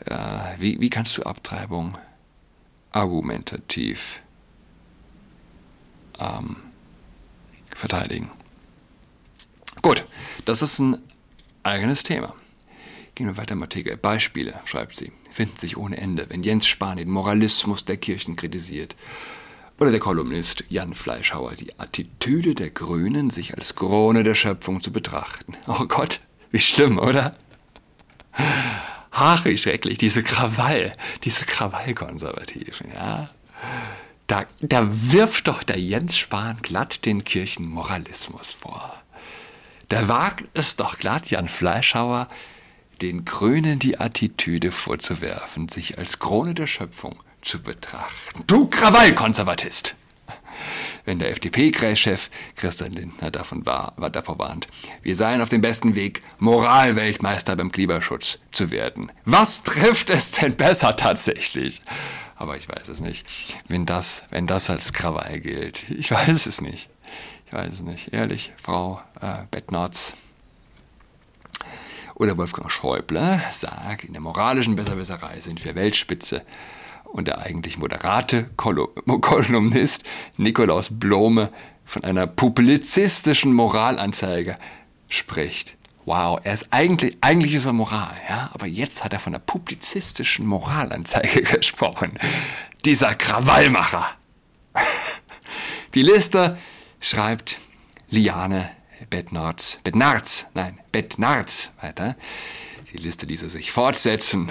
äh, 0.06 0.62
wie, 0.62 0.80
wie 0.80 0.92
kannst 0.92 1.18
du 1.18 1.24
Abtreibung 1.24 1.98
argumentativ 2.92 4.22
ähm, 6.20 6.58
verteidigen? 7.76 8.30
Gut, 9.82 10.06
das 10.46 10.62
ist 10.62 10.78
ein 10.78 11.02
eigenes 11.64 12.04
Thema. 12.04 12.36
Gehen 13.16 13.26
wir 13.26 13.38
weiter 13.38 13.54
im 13.54 13.64
Artikel. 13.64 13.98
Beispiele, 13.98 14.54
schreibt 14.66 14.96
sie, 14.96 15.12
finden 15.32 15.58
sich 15.58 15.78
ohne 15.78 15.98
Ende, 15.98 16.28
wenn 16.30 16.44
Jens 16.44 16.68
Spahn 16.68 16.98
den 16.98 17.10
Moralismus 17.10 17.86
der 17.86 17.98
Kirchen 17.98 18.36
kritisiert 18.36 18.96
oder 19.80 19.92
der 19.92 20.00
Kolumnist 20.00 20.64
Jan 20.70 20.94
Fleischhauer 20.94 21.54
die 21.54 21.78
Attitüde 21.80 22.56
der 22.56 22.70
Grünen, 22.70 23.30
sich 23.30 23.56
als 23.56 23.76
Krone 23.76 24.24
der 24.24 24.36
Schöpfung 24.36 24.82
zu 24.82 24.92
betrachten. 24.92 25.56
Oh 25.68 25.86
Gott, 25.86 26.20
wie 26.52 26.60
schlimm, 26.60 26.98
oder? 26.98 27.32
Ach, 29.12 29.46
wie 29.46 29.58
schrecklich, 29.58 29.98
diese 29.98 30.24
Krawall, 30.24 30.96
diese 31.24 31.46
Krawallkonservativen, 31.46 32.92
ja. 32.94 33.30
Da, 34.28 34.46
da 34.60 34.88
wirft 34.90 35.48
doch 35.48 35.64
der 35.64 35.80
Jens 35.80 36.18
Spahn 36.18 36.58
glatt 36.62 37.06
den 37.06 37.24
Kirchenmoralismus 37.24 38.52
vor. 38.52 38.94
Da 39.90 40.08
wagt 40.08 40.46
es 40.54 40.76
doch 40.76 40.98
glatt 40.98 41.30
Jan 41.30 41.48
Fleischhauer, 41.48 42.28
den 43.02 43.26
Grünen 43.26 43.80
die 43.80 44.00
Attitüde 44.00 44.72
vorzuwerfen, 44.72 45.70
sich 45.70 45.98
als 45.98 46.20
Krone 46.20 46.54
der 46.54 46.68
Schöpfung 46.68 47.20
zu 47.48 47.62
betrachten. 47.62 48.44
Du 48.46 48.68
Krawallkonservatist! 48.68 49.96
Wenn 51.06 51.20
der 51.20 51.30
FDP-Chef 51.30 52.30
Christian 52.58 52.92
Lindner 52.92 53.32
davon 53.32 53.66
war, 53.66 53.94
war 53.96 54.10
davor 54.10 54.38
warnt, 54.40 54.68
wir 55.02 55.16
seien 55.16 55.42
auf 55.42 55.48
dem 55.48 55.62
besten 55.62 55.96
Weg, 55.96 56.22
Moralweltmeister 56.40 57.56
beim 57.56 57.72
Klimaschutz 57.72 58.40
zu 58.52 58.72
werden. 58.72 59.10
Was 59.24 59.64
trifft 59.64 60.10
es 60.10 60.32
denn 60.32 60.58
besser 60.58 60.98
tatsächlich? 60.98 61.82
Aber 62.36 62.58
ich 62.58 62.68
weiß 62.68 62.90
es 62.90 63.00
nicht. 63.00 63.26
Wenn 63.70 63.86
das, 63.86 64.24
wenn 64.30 64.48
das 64.48 64.70
als 64.70 64.92
Krawall 64.92 65.40
gilt, 65.40 65.90
ich 65.90 66.12
weiß 66.12 66.46
es 66.46 66.60
nicht. 66.60 66.90
Ich 67.46 67.54
weiß 67.54 67.76
es 67.76 67.82
nicht. 67.82 68.14
Ehrlich, 68.14 68.52
Frau 68.62 69.02
äh, 69.22 69.44
Bettnarz 69.50 70.14
oder 72.16 72.36
Wolfgang 72.36 72.70
Schäuble 72.70 73.42
sagt, 73.52 74.04
in 74.04 74.12
der 74.12 74.22
moralischen 74.22 74.76
Besserwisserei 74.76 75.40
sind 75.40 75.64
wir 75.64 75.76
Weltspitze 75.76 76.44
und 77.12 77.28
der 77.28 77.40
eigentlich 77.40 77.78
moderate 77.78 78.50
Kolumnist 78.58 80.04
Nikolaus 80.38 80.90
Blome 80.92 81.50
von 81.86 82.04
einer 82.04 82.28
publizistischen 82.28 83.54
Moralanzeige 83.54 84.56
spricht. 85.08 85.76
Wow, 86.06 86.40
er 86.44 86.54
ist 86.54 86.68
eigentlich, 86.72 87.18
eigentlich 87.22 87.56
ist 87.56 87.66
er 87.66 87.74
Moral, 87.74 88.16
ja, 88.30 88.50
aber 88.54 88.66
jetzt 88.66 89.04
hat 89.04 89.12
er 89.14 89.20
von 89.20 89.34
einer 89.34 89.44
publizistischen 89.44 90.46
Moralanzeige 90.46 91.42
gesprochen. 91.58 92.14
Dieser 92.86 93.16
Krawallmacher. 93.16 94.06
Die 95.94 96.02
Liste 96.02 96.58
schreibt 97.00 97.58
Liane 98.10 98.70
Bettnarz, 99.10 99.80
Bettnarz, 99.84 100.48
nein, 100.54 100.80
Bettnarz 100.92 101.72
weiter. 101.82 102.16
Die 102.94 102.98
Liste 102.98 103.26
ließe 103.26 103.50
sich 103.50 103.72
fortsetzen. 103.72 104.50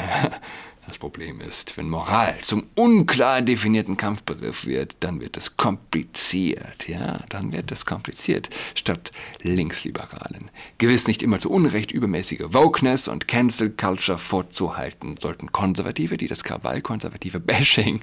Das 0.87 0.99
Problem 0.99 1.40
ist, 1.40 1.76
wenn 1.76 1.90
Moral 1.90 2.37
zum 2.43 2.64
unklar 2.76 3.43
definierten 3.43 3.97
Kampfbegriff 3.97 4.66
wird, 4.66 4.97
dann 5.00 5.21
wird 5.21 5.37
es 5.37 5.57
kompliziert, 5.57 6.87
ja, 6.87 7.25
dann 7.28 7.50
wird 7.50 7.73
es 7.73 7.87
kompliziert, 7.87 8.50
statt 8.76 9.11
Linksliberalen. 9.43 10.50
Gewiss 10.78 11.09
nicht 11.09 11.25
immer 11.25 11.40
zu 11.40 11.50
Unrecht 11.50 11.90
übermäßige 11.90 12.45
Wokeness 12.52 13.09
und 13.09 13.26
Cancel 13.26 13.71
Culture 13.71 14.19
vorzuhalten, 14.19 15.16
sollten 15.21 15.50
Konservative, 15.50 16.16
die 16.16 16.28
das 16.28 16.45
Krawall-konservative 16.45 17.40
Bashing 17.40 18.00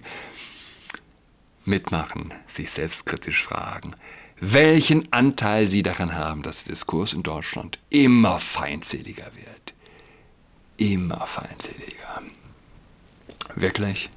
mitmachen, 1.63 2.33
sich 2.47 2.69
selbstkritisch 2.69 3.43
fragen, 3.43 3.95
welchen 4.41 5.11
Anteil 5.13 5.67
sie 5.67 5.83
daran 5.83 6.15
haben, 6.15 6.41
dass 6.41 6.65
der 6.65 6.73
Diskurs 6.73 7.13
in 7.13 7.23
Deutschland 7.23 7.79
immer 7.89 8.39
feindseliger 8.39 9.31
wird. 9.35 9.73
Immer 10.75 11.25
feindseliger. 11.25 12.21
Wirklich? 13.55 14.09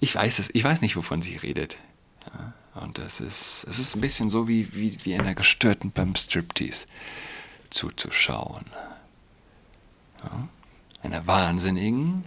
Ich 0.00 0.14
weiß 0.14 0.38
es, 0.38 0.50
ich 0.52 0.62
weiß 0.62 0.80
nicht, 0.80 0.96
wovon 0.96 1.20
sie 1.20 1.36
redet. 1.36 1.78
Und 2.74 2.98
das 2.98 3.20
ist, 3.20 3.66
es 3.68 3.78
ist 3.78 3.96
ein 3.96 4.00
bisschen 4.00 4.30
so 4.30 4.46
wie, 4.46 4.74
wie, 4.74 5.04
wie 5.04 5.14
einer 5.14 5.34
Gestörten 5.34 5.90
beim 5.90 6.14
Striptease 6.14 6.86
zuzuschauen. 7.70 8.64
Ja, 10.22 10.48
einer 11.02 11.26
Wahnsinnigen, 11.26 12.24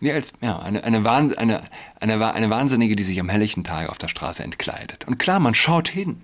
wie 0.00 0.12
als, 0.12 0.32
ja, 0.40 0.58
eine, 0.58 0.82
eine, 0.84 1.08
eine, 1.08 1.62
eine, 2.00 2.34
eine 2.34 2.50
Wahnsinnige, 2.50 2.96
die 2.96 3.02
sich 3.02 3.20
am 3.20 3.28
helllichten 3.28 3.64
Tag 3.64 3.88
auf 3.88 3.98
der 3.98 4.08
Straße 4.08 4.42
entkleidet. 4.42 5.06
Und 5.06 5.18
klar, 5.18 5.40
man 5.40 5.54
schaut 5.54 5.88
hin. 5.88 6.22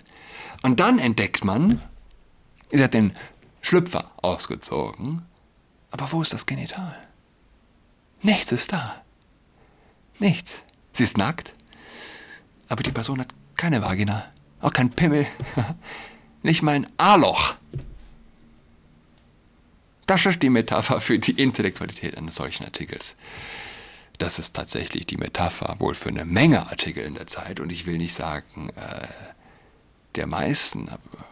Und 0.61 0.79
dann 0.79 0.99
entdeckt 0.99 1.43
man, 1.43 1.81
sie 2.71 2.83
hat 2.83 2.93
den 2.93 3.13
Schlüpfer 3.61 4.11
ausgezogen, 4.17 5.25
aber 5.91 6.11
wo 6.11 6.21
ist 6.21 6.33
das 6.33 6.45
Genital? 6.45 6.95
Nichts 8.21 8.51
ist 8.51 8.73
da. 8.73 9.03
Nichts. 10.19 10.61
Sie 10.93 11.03
ist 11.03 11.17
nackt, 11.17 11.53
aber 12.67 12.83
die 12.83 12.91
Person 12.91 13.21
hat 13.21 13.33
keine 13.55 13.81
Vagina, 13.81 14.25
auch 14.59 14.73
kein 14.73 14.89
Pimmel, 14.89 15.25
nicht 16.43 16.61
mal 16.61 16.75
ein 16.75 16.87
A-Loch. 16.97 17.55
Das 20.05 20.25
ist 20.25 20.41
die 20.41 20.49
Metapher 20.49 20.99
für 20.99 21.19
die 21.19 21.39
Intellektualität 21.39 22.17
eines 22.17 22.35
solchen 22.35 22.65
Artikels. 22.65 23.15
Das 24.17 24.39
ist 24.39 24.55
tatsächlich 24.55 25.05
die 25.05 25.17
Metapher 25.17 25.75
wohl 25.79 25.95
für 25.95 26.09
eine 26.09 26.25
Menge 26.25 26.67
Artikel 26.67 27.05
in 27.05 27.13
der 27.13 27.27
Zeit 27.27 27.59
und 27.59 27.71
ich 27.71 27.85
will 27.85 27.97
nicht 27.97 28.13
sagen 28.13 28.69
äh, 28.75 29.07
der 30.15 30.27
meisten, 30.27 30.89
aber 30.89 31.25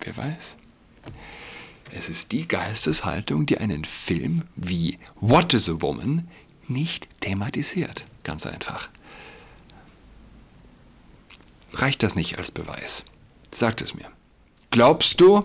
wer 0.00 0.16
weiß. 0.16 0.56
Es 1.92 2.08
ist 2.08 2.32
die 2.32 2.46
Geisteshaltung, 2.46 3.46
die 3.46 3.58
einen 3.58 3.84
Film 3.84 4.44
wie 4.56 4.98
What 5.20 5.54
is 5.54 5.68
a 5.68 5.80
Woman 5.80 6.28
nicht 6.66 7.08
thematisiert. 7.20 8.04
Ganz 8.24 8.46
einfach. 8.46 8.88
Reicht 11.72 12.02
das 12.02 12.14
nicht 12.14 12.38
als 12.38 12.50
Beweis? 12.50 13.04
Sagt 13.50 13.80
es 13.80 13.94
mir. 13.94 14.10
Glaubst 14.70 15.20
du 15.20 15.44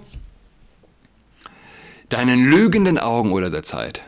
deinen 2.10 2.50
lügenden 2.50 2.98
Augen 2.98 3.32
oder 3.32 3.50
der 3.50 3.64
Zeit? 3.64 4.02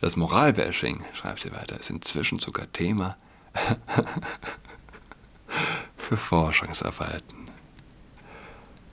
Das 0.00 0.16
Moralbashing, 0.16 1.04
schreibt 1.12 1.40
sie 1.40 1.52
weiter, 1.52 1.78
ist 1.78 1.90
inzwischen 1.90 2.40
sogar 2.40 2.72
Thema 2.72 3.16
für 5.96 6.16
Forschungsarbeiten. 6.16 7.41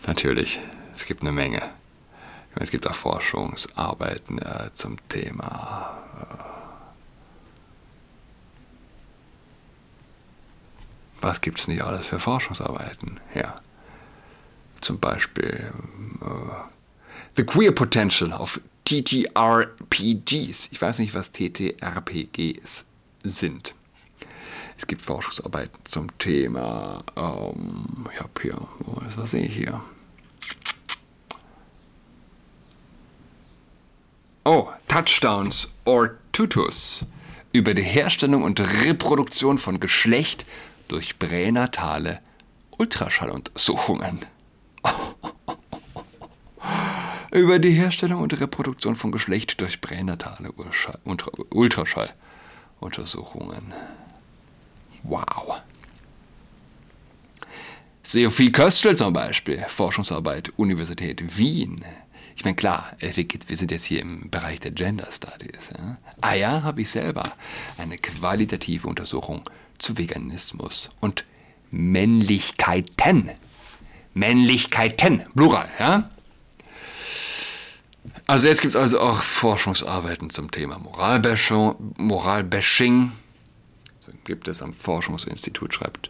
Natürlich, 0.10 0.60
es 0.98 1.06
gibt 1.06 1.22
eine 1.22 1.32
Menge. 1.32 1.62
Es 2.56 2.72
gibt 2.72 2.88
auch 2.88 2.96
Forschungsarbeiten 2.96 4.40
äh, 4.40 4.72
zum 4.74 4.98
Thema. 5.08 6.02
Äh, 6.20 6.36
was 11.22 11.42
gibt 11.42 11.60
es 11.60 11.68
nicht 11.68 11.84
alles 11.84 12.08
für 12.08 12.20
Forschungsarbeiten? 12.20 13.20
Ja. 13.36 13.62
Zum 14.82 15.00
Beispiel 15.00 15.72
äh, 16.22 16.26
The 17.36 17.44
Queer 17.44 17.72
Potential 17.72 18.34
of 18.34 18.60
TTRPGs. 18.86 20.70
Ich 20.72 20.82
weiß 20.82 20.98
nicht, 20.98 21.14
was 21.14 21.32
TTRPGs 21.32 22.88
sind. 23.24 23.76
Es 24.76 24.88
gibt 24.88 25.04
Forschungsarbeiten 25.04 25.80
zum 25.86 26.18
Thema. 26.18 27.04
Ähm, 27.16 28.08
ich 28.12 28.20
habe 28.20 28.32
hier, 28.42 28.58
was 29.16 29.30
sehe 29.30 29.46
ich 29.46 29.56
hier? 29.56 29.80
Oh, 34.52 34.68
Touchdowns 34.88 35.68
or 35.86 36.18
Tutus 36.32 37.06
über 37.52 37.76
die 37.76 37.84
Herstellung 37.84 38.42
und 38.42 38.60
Reproduktion 38.60 39.60
von 39.60 39.80
Geschlecht 39.80 40.44
durch 40.88 41.20
pränatale 41.20 42.20
Ultraschalluntersuchungen. 42.72 44.26
über 47.32 47.60
die 47.60 47.74
Herstellung 47.74 48.24
und 48.24 48.42
Reproduktion 48.42 48.96
von 48.96 49.12
Geschlecht 49.12 49.62
durch 49.62 49.82
pränatale 49.82 50.52
Ultraschalluntersuchungen. 51.52 53.72
Wow. 55.04 55.62
Sophie 58.02 58.52
Köstl 58.52 58.96
zum 58.96 59.14
Beispiel, 59.14 59.64
Forschungsarbeit 59.68 60.52
Universität 60.58 61.38
Wien. 61.38 61.86
Ich 62.40 62.46
meine, 62.46 62.56
klar, 62.56 62.96
wir 63.02 63.58
sind 63.58 63.70
jetzt 63.70 63.84
hier 63.84 64.00
im 64.00 64.30
Bereich 64.30 64.62
der 64.62 64.72
Gender 64.72 65.10
Studies. 65.12 65.72
Ja? 65.78 65.98
Ah 66.22 66.36
ja, 66.36 66.64
habe 66.64 66.80
ich 66.80 66.90
selber 66.90 67.34
eine 67.78 67.98
qualitative 67.98 68.88
Untersuchung 68.88 69.44
zu 69.78 69.98
Veganismus 69.98 70.90
und 71.02 71.26
Männlichkeiten. 71.70 73.30
Männlichkeiten, 74.14 75.26
Plural, 75.36 75.68
ja? 75.80 76.10
Also 78.26 78.48
jetzt 78.48 78.62
gibt 78.62 78.74
es 78.74 78.80
also 78.80 79.02
auch 79.02 79.22
Forschungsarbeiten 79.22 80.30
zum 80.30 80.50
Thema 80.50 80.80
Moralbashing. 80.80 81.74
Moralbashing 81.98 83.12
gibt 84.24 84.48
es 84.48 84.62
am 84.62 84.74
Forschungsinstitut, 84.74 85.74
schreibt 85.74 86.10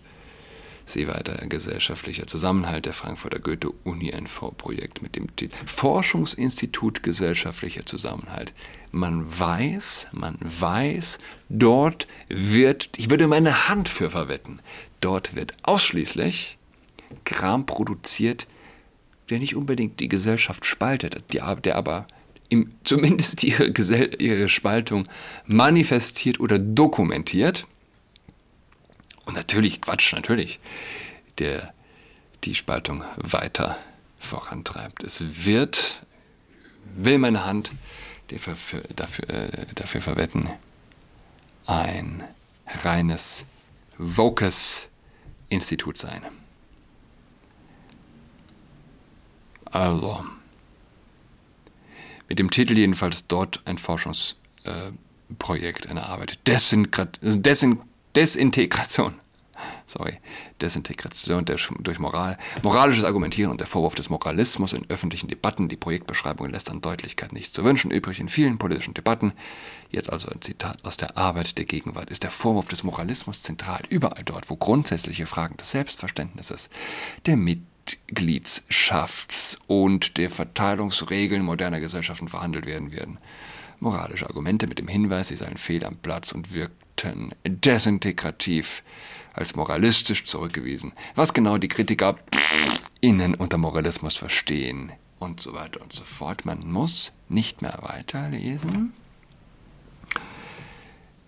sie 0.89 1.07
weiter, 1.07 1.35
gesellschaftlicher 1.47 2.27
Zusammenhalt 2.27 2.85
der 2.85 2.93
Frankfurter 2.93 3.39
Goethe-Uni 3.39 4.13
ein 4.13 4.27
Vorprojekt 4.27 5.01
mit 5.01 5.15
dem 5.15 5.35
Titel 5.35 5.55
Forschungsinstitut 5.65 7.03
gesellschaftlicher 7.03 7.85
Zusammenhalt. 7.85 8.53
Man 8.91 9.23
weiß, 9.25 10.07
man 10.11 10.37
weiß, 10.41 11.19
dort 11.49 12.07
wird, 12.27 12.89
ich 12.97 13.09
würde 13.09 13.27
meine 13.27 13.69
Hand 13.69 13.89
für 13.89 14.09
verwetten, 14.09 14.61
dort 15.01 15.35
wird 15.35 15.53
ausschließlich 15.63 16.57
Kram 17.23 17.65
produziert, 17.65 18.47
der 19.29 19.39
nicht 19.39 19.55
unbedingt 19.55 19.99
die 19.99 20.09
Gesellschaft 20.09 20.65
spaltet, 20.65 21.23
der 21.33 21.75
aber 21.75 22.07
im, 22.49 22.71
zumindest 22.83 23.43
ihre, 23.43 23.67
ihre 23.67 24.49
Spaltung 24.49 25.07
manifestiert 25.45 26.39
oder 26.39 26.59
dokumentiert 26.59 27.67
und 29.29 29.35
natürlich, 29.35 29.79
Quatsch, 29.79 30.11
natürlich, 30.11 30.59
der 31.37 31.71
die 32.45 32.55
Spaltung 32.55 33.03
weiter 33.17 33.77
vorantreibt. 34.17 35.03
Es 35.03 35.45
wird, 35.45 36.01
will 36.95 37.19
meine 37.19 37.45
Hand 37.45 37.71
dafür, 38.29 38.81
dafür, 38.95 39.29
äh, 39.29 39.67
dafür 39.75 40.01
verwetten, 40.01 40.49
ein 41.67 42.23
reines 42.83 43.45
Vokes 43.99 44.87
Institut 45.49 45.99
sein. 45.99 46.23
Also, 49.65 50.25
mit 52.27 52.39
dem 52.39 52.49
Titel 52.49 52.75
jedenfalls 52.75 53.27
dort 53.27 53.61
ein 53.65 53.77
Forschungsprojekt, 53.77 55.85
äh, 55.85 55.89
eine 55.89 56.07
Arbeit. 56.07 56.39
Desin 56.47 56.89
Desintegration. 58.15 59.15
Sorry, 59.85 60.19
Desintegration 60.61 61.45
durch 61.45 61.99
Moral, 61.99 62.37
moralisches 62.63 63.03
Argumentieren 63.03 63.51
und 63.51 63.59
der 63.59 63.67
Vorwurf 63.67 63.95
des 63.95 64.09
Moralismus 64.09 64.71
in 64.73 64.89
öffentlichen 64.89 65.27
Debatten. 65.27 65.67
Die 65.67 65.75
Projektbeschreibung 65.75 66.49
lässt 66.49 66.69
an 66.69 66.81
Deutlichkeit 66.81 67.33
nichts 67.33 67.53
zu 67.53 67.63
wünschen 67.63 67.91
übrig 67.91 68.19
in 68.19 68.29
vielen 68.29 68.57
politischen 68.57 68.93
Debatten. 68.93 69.33
Jetzt 69.89 70.11
also 70.11 70.29
ein 70.29 70.41
Zitat 70.41 70.85
aus 70.85 70.97
der 70.97 71.17
Arbeit 71.17 71.57
der 71.57 71.65
Gegenwart. 71.65 72.09
Ist 72.09 72.23
der 72.23 72.31
Vorwurf 72.31 72.69
des 72.69 72.83
Moralismus 72.83 73.43
zentral 73.43 73.81
überall 73.89 74.23
dort, 74.23 74.49
wo 74.49 74.55
grundsätzliche 74.55 75.25
Fragen 75.25 75.57
des 75.57 75.71
Selbstverständnisses, 75.71 76.69
der 77.25 77.35
Mitgliedschafts- 77.35 79.57
und 79.67 80.17
der 80.17 80.29
Verteilungsregeln 80.29 81.43
moderner 81.43 81.79
Gesellschaften 81.79 82.27
verhandelt 82.27 82.65
werden 82.65 82.91
werden? 82.91 83.17
Moralische 83.79 84.27
Argumente 84.27 84.67
mit 84.67 84.79
dem 84.79 84.89
Hinweis, 84.89 85.29
sie 85.29 85.37
seien 85.37 85.57
fehl 85.57 85.85
am 85.85 85.95
Platz 85.97 86.33
und 86.33 86.53
wirken 86.53 86.75
Fakten 86.99 87.31
desintegrativ 87.45 88.83
als 89.33 89.55
moralistisch 89.55 90.25
zurückgewiesen. 90.25 90.91
Was 91.15 91.33
genau 91.33 91.57
die 91.57 91.69
Kritiker 91.69 92.17
innen 92.99 93.35
unter 93.35 93.57
Moralismus 93.57 94.17
verstehen, 94.17 94.91
und 95.19 95.41
so 95.41 95.53
weiter 95.53 95.81
und 95.81 95.91
so 95.91 96.03
fort. 96.03 96.45
Man 96.45 96.69
muss 96.69 97.11
nicht 97.27 97.61
mehr 97.61 97.77
weiterlesen, 97.81 98.93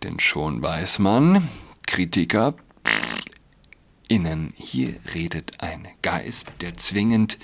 denn 0.04 0.20
schon 0.20 0.62
weiß 0.62 1.00
man, 1.00 1.50
Kritiker, 1.88 2.56
innen, 4.08 4.54
hier 4.56 4.96
redet 5.14 5.62
ein 5.62 5.88
Geist, 6.02 6.52
der 6.62 6.74
zwingend 6.76 7.38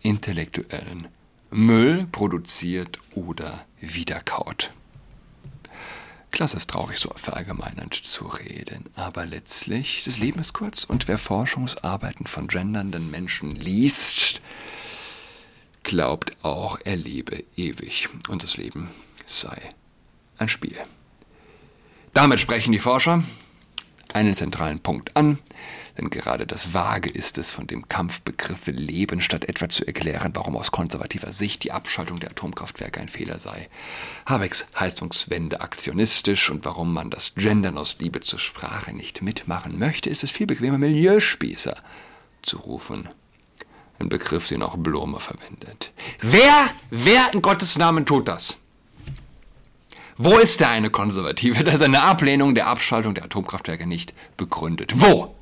intellektuellen 0.00 1.08
Müll 1.50 2.06
produziert 2.12 2.98
oder 3.14 3.64
wiederkaut. 3.80 4.72
Klasse 6.30 6.58
ist 6.58 6.70
traurig, 6.70 6.98
so 6.98 7.10
verallgemeinernd 7.16 7.94
zu 7.94 8.26
reden, 8.26 8.84
aber 8.96 9.24
letztlich, 9.24 10.02
das 10.04 10.18
Leben 10.18 10.40
ist 10.40 10.52
kurz 10.52 10.84
und 10.84 11.08
wer 11.08 11.18
Forschungsarbeiten 11.18 12.26
von 12.26 12.48
gendernden 12.48 13.10
Menschen 13.10 13.54
liest, 13.56 14.40
glaubt 15.82 16.36
auch, 16.44 16.78
er 16.84 16.96
lebe 16.96 17.42
ewig. 17.56 18.08
Und 18.28 18.42
das 18.42 18.56
Leben 18.56 18.90
sei 19.24 19.58
ein 20.36 20.48
Spiel. 20.48 20.76
Damit 22.12 22.40
sprechen 22.40 22.72
die 22.72 22.78
Forscher 22.78 23.22
einen 24.12 24.34
zentralen 24.34 24.80
Punkt 24.80 25.16
an, 25.16 25.38
denn 25.98 26.10
gerade 26.10 26.46
das 26.46 26.72
Vage 26.74 27.10
ist 27.10 27.38
es, 27.38 27.50
von 27.50 27.66
dem 27.66 27.88
Kampfbegriffe 27.88 28.70
leben, 28.70 29.20
statt 29.20 29.48
etwa 29.48 29.68
zu 29.68 29.84
erklären, 29.84 30.30
warum 30.34 30.56
aus 30.56 30.70
konservativer 30.70 31.32
Sicht 31.32 31.64
die 31.64 31.72
Abschaltung 31.72 32.20
der 32.20 32.30
Atomkraftwerke 32.30 33.00
ein 33.00 33.08
Fehler 33.08 33.40
sei. 33.40 33.68
Habecks 34.24 34.66
Heizungswende 34.78 35.60
aktionistisch 35.60 36.50
und 36.50 36.64
warum 36.64 36.94
man 36.94 37.10
das 37.10 37.34
Gendern 37.34 37.76
aus 37.76 37.96
Liebe 37.98 38.20
zur 38.20 38.38
Sprache 38.38 38.94
nicht 38.94 39.22
mitmachen 39.22 39.78
möchte, 39.78 40.08
ist 40.08 40.22
es 40.22 40.30
viel 40.30 40.46
bequemer, 40.46 40.78
Milieuspießer 40.78 41.76
zu 42.42 42.58
rufen. 42.58 43.08
Ein 43.98 44.08
Begriff, 44.08 44.46
den 44.46 44.62
auch 44.62 44.76
Blome 44.76 45.18
verwendet. 45.18 45.92
Wer, 46.20 46.70
wer 46.90 47.34
in 47.34 47.42
Gottes 47.42 47.76
Namen 47.76 48.06
tut 48.06 48.28
das? 48.28 48.56
Wo 50.16 50.38
ist 50.38 50.60
der 50.60 50.70
eine 50.70 50.90
Konservative, 50.90 51.64
der 51.64 51.76
seine 51.76 52.02
Ablehnung 52.02 52.54
der 52.54 52.68
Abschaltung 52.68 53.14
der 53.14 53.24
Atomkraftwerke 53.24 53.86
nicht 53.86 54.14
begründet? 54.36 54.92
Wo? 54.96 55.34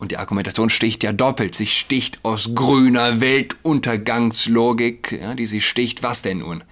Und 0.00 0.10
die 0.12 0.16
Argumentation 0.16 0.70
sticht 0.70 1.04
ja 1.04 1.12
doppelt. 1.12 1.54
Sie 1.54 1.66
sticht 1.66 2.20
aus 2.24 2.54
grüner 2.54 3.20
Weltuntergangslogik, 3.20 5.12
ja, 5.12 5.34
die 5.34 5.44
sie 5.44 5.60
sticht. 5.60 6.02
Was 6.02 6.22
denn 6.22 6.38
nun? 6.38 6.64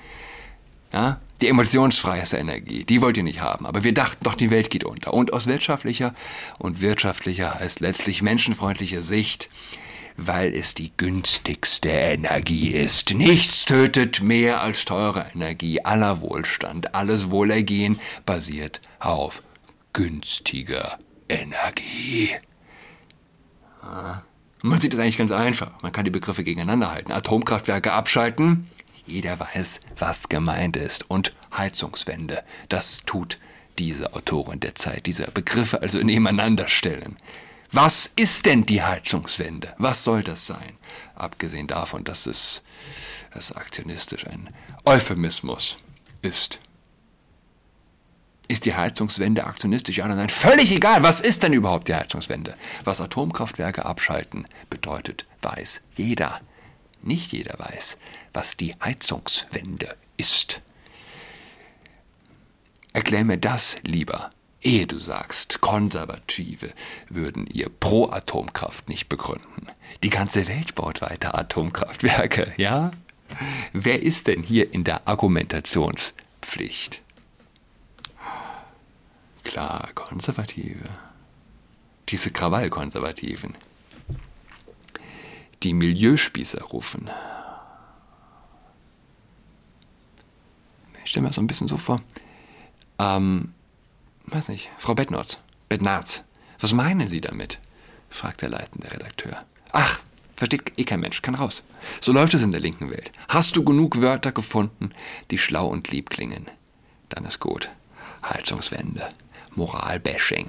Ja, 0.95 1.21
die 1.43 1.49
emotionsfreie 1.49 2.25
Energie, 2.33 2.85
die 2.85 3.03
wollt 3.03 3.19
ihr 3.19 3.23
nicht 3.23 3.43
haben. 3.43 3.67
Aber 3.67 3.85
wir 3.85 3.93
dachten 3.93 4.25
doch, 4.25 4.35
die 4.35 4.51
Welt 4.51 4.71
geht 4.71 4.85
unter. 4.85 5.13
Und 5.13 5.35
aus 5.35 5.47
wirtschaftlicher 5.47 6.15
und 6.59 6.81
wirtschaftlicher 6.81 7.61
heißt 7.61 7.81
letztlich 7.81 8.23
menschenfreundlicher 8.23 9.03
Sicht, 9.03 9.51
weil 10.17 10.55
es 10.55 10.73
die 10.73 10.91
günstigste 10.97 11.91
Energie 11.91 12.71
ist. 12.71 13.13
Nichts 13.13 13.67
tötet 13.67 14.23
mehr 14.23 14.63
als 14.63 14.87
teure 14.87 15.27
Energie. 15.35 15.85
Aller 15.85 16.23
Wohlstand, 16.23 16.95
alles 16.95 17.31
Wohlergehen 17.31 18.01
basiert 18.25 18.81
auf 19.01 19.43
günstiger 19.93 20.99
Energie. 21.29 22.31
Man 24.63 24.81
sieht 24.81 24.95
es 24.95 25.01
eigentlich 25.01 25.19
ganz 25.19 25.31
einfach. 25.31 25.71
Man 25.83 25.93
kann 25.93 26.05
die 26.05 26.11
Begriffe 26.11 26.45
gegeneinander 26.45 26.91
halten. 26.91 27.13
Atomkraftwerke 27.13 27.93
abschalten. 27.93 28.69
Jeder 29.07 29.39
weiß, 29.39 29.81
was 29.97 30.29
gemeint 30.29 30.77
ist. 30.77 31.11
Und 31.11 31.35
Heizungswende. 31.57 32.43
Das 32.69 33.05
tut 33.05 33.39
diese 33.79 34.15
Autorin 34.15 34.61
der 34.61 34.75
Zeit. 34.75 35.07
Diese 35.07 35.31
Begriffe 35.31 35.81
also 35.81 35.99
nebeneinander 35.99 36.69
stellen. 36.69 37.17
Was 37.71 38.07
ist 38.17 38.47
denn 38.47 38.67
die 38.67 38.83
Heizungswende? 38.83 39.75
Was 39.79 40.03
soll 40.03 40.23
das 40.23 40.47
sein? 40.47 40.79
Abgesehen 41.15 41.67
davon, 41.67 42.03
dass 42.05 42.27
es, 42.27 42.63
es 43.35 43.53
aktionistisch 43.53 44.27
ein 44.27 44.49
Euphemismus 44.85 45.77
ist. 46.23 46.59
Ist 48.49 48.65
die 48.65 48.75
Heizungswende 48.75 49.45
aktionistisch? 49.45 49.99
Ja 49.99 50.07
oder 50.07 50.15
nein? 50.15 50.31
Völlig 50.31 50.73
egal. 50.73 51.03
Was 51.03 51.21
ist 51.21 51.43
denn 51.43 51.53
überhaupt 51.53 51.89
die 51.89 51.95
Heizungswende? 51.95 52.55
Was 52.85 53.03
Atomkraftwerke 53.03 53.85
abschalten 53.85 54.47
bedeutet, 54.71 55.27
weiß 55.43 55.83
jeder. 55.95 56.41
Nicht 57.03 57.33
jeder 57.33 57.59
weiß, 57.59 57.99
was 58.33 58.57
die 58.57 58.75
Heizungswende 58.83 59.95
ist. 60.17 60.63
Erklär 62.95 63.25
mir 63.25 63.37
das 63.39 63.77
lieber, 63.85 64.31
ehe 64.63 64.87
du 64.87 64.99
sagst, 64.99 65.61
Konservative 65.61 66.71
würden 67.09 67.47
ihr 67.47 67.69
Pro-Atomkraft 67.69 68.89
nicht 68.89 69.11
begründen. 69.11 69.69
Die 70.03 70.11
ganze 70.11 70.49
Welt 70.49 70.75
baut 70.75 71.03
weiter 71.03 71.39
Atomkraftwerke, 71.39 72.55
ja? 72.57 72.93
Wer 73.73 74.03
ist 74.03 74.27
denn 74.27 74.43
hier 74.43 74.73
in 74.73 74.85
der 74.85 75.07
Argumentationspflicht? 75.07 77.03
Klar, 79.49 79.89
Konservative. 79.95 80.91
Diese 82.11 82.31
Krawallkonservativen. 82.31 83.55
Die 85.63 85.73
Milieuspießer 85.73 86.63
rufen. 86.65 87.09
Ich 91.03 91.11
stelle 91.11 91.23
mir 91.23 91.29
das 91.31 91.37
so 91.37 91.41
ein 91.41 91.47
bisschen 91.47 91.67
so 91.67 91.79
vor. 91.79 92.03
Ähm, 92.99 93.55
weiß 94.27 94.51
nicht, 94.51 94.69
Frau 94.77 94.95
Bettnotz, 94.95 95.39
Bettnarz, 95.71 96.25
was 96.61 96.75
meinen 96.75 97.09
Sie 97.09 97.23
damit? 97.23 97.59
fragt 98.11 98.43
der 98.43 98.51
leitende 98.51 98.93
Redakteur. 98.93 99.47
Ach, 99.73 99.99
versteht 100.37 100.79
eh 100.79 100.85
kein 100.85 101.01
Mensch, 101.01 101.23
kann 101.23 101.35
raus. 101.35 101.63
So 102.03 102.13
läuft 102.13 102.35
es 102.35 102.43
in 102.43 102.51
der 102.51 102.61
linken 102.61 102.91
Welt. 102.91 103.13
Hast 103.29 103.57
du 103.57 103.65
genug 103.65 104.03
Wörter 104.03 104.33
gefunden, 104.33 104.93
die 105.31 105.39
schlau 105.39 105.69
und 105.69 105.89
lieb 105.91 106.11
klingen? 106.11 106.51
Dann 107.09 107.25
ist 107.25 107.41
gut. 107.41 107.71
Heizungswende. 108.23 109.11
Moralbashing. 109.59 110.49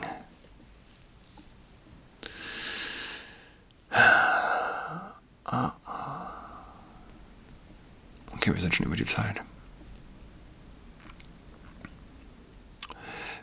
Okay, 8.32 8.54
wir 8.54 8.62
sind 8.62 8.76
schon 8.76 8.86
über 8.86 8.96
die 8.96 9.06
Zeit. 9.06 9.42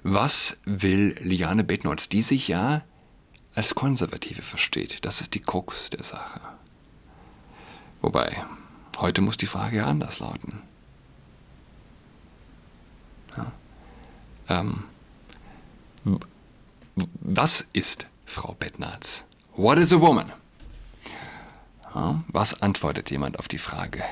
Was 0.05 0.57
will 0.64 1.16
Liane 1.20 1.64
Betnolz, 1.64 2.09
die 2.09 2.22
sich 2.22 2.46
ja 2.46 2.85
als 3.57 3.74
Konservative 3.74 4.42
versteht? 4.42 5.05
Das 5.05 5.20
ist 5.20 5.35
die 5.35 5.40
Krux 5.40 5.90
der 5.90 6.05
Sache. 6.05 6.40
Wobei, 8.02 8.44
heute 8.98 9.20
muss 9.20 9.37
die 9.37 9.46
Frage 9.46 9.79
ja 9.79 9.87
anders 9.87 10.20
lauten. 10.20 10.62
Ja. 13.37 13.52
Ähm, 14.48 14.85
was 17.21 17.67
ist 17.73 18.07
Frau 18.25 18.55
Bettnarz? 18.59 19.25
What 19.55 19.79
is 19.79 19.93
a 19.93 20.01
woman? 20.01 20.33
Was 22.29 22.61
antwortet 22.61 23.11
jemand 23.11 23.39
auf 23.39 23.49
die 23.49 23.59
Frage? 23.59 24.03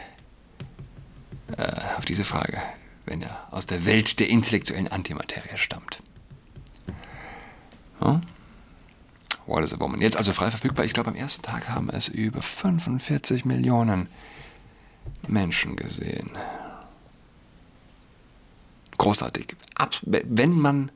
Äh, 1.57 1.71
auf 1.99 2.07
diese 2.07 2.25
Frage, 2.25 2.63
wenn 3.05 3.21
er 3.21 3.47
aus 3.51 3.67
der 3.67 3.85
Welt 3.85 4.19
der 4.21 4.31
intellektuellen 4.31 4.89
Antimaterie 4.89 5.59
stammt. 5.59 5.99
What 9.47 9.63
is 9.63 9.73
a 9.73 9.81
woman? 9.81 10.01
Jetzt 10.01 10.17
also 10.17 10.33
frei 10.33 10.51
verfügbar. 10.51 10.85
Ich 10.85 10.95
glaube, 10.95 11.11
am 11.11 11.17
ersten 11.17 11.43
Tag 11.43 11.69
haben 11.69 11.91
es 11.91 12.09
über 12.09 12.41
45 12.41 13.45
Millionen 13.45 14.09
Menschen 15.27 15.77
gesehen. 15.77 16.31
Großartig. 18.97 19.57
Wenn 20.03 20.53
man 20.53 20.91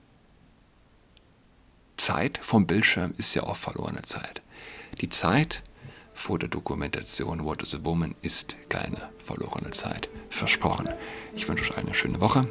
Zeit 1.99 2.39
vom 2.43 2.67
Bildschirm 2.67 3.13
ist 3.19 3.35
ja 3.35 3.43
auch 3.43 3.57
verlorene 3.57 4.03
Zeit. 4.03 4.41
Die 5.01 5.11
Zeit 5.11 5.63
vor 6.15 6.39
der 6.39 6.49
Dokumentation 6.49 7.45
What 7.45 7.63
is 7.63 7.75
a 7.75 7.85
Woman 7.85 8.15
ist 8.23 8.57
keine 8.69 9.11
verlorene 9.19 9.71
Zeit. 9.71 10.09
Versprochen. 10.31 10.89
Ich 11.37 11.47
wünsche 11.49 11.71
euch 11.71 11.77
eine 11.77 11.95
schöne 11.95 12.21
Woche. 12.21 12.49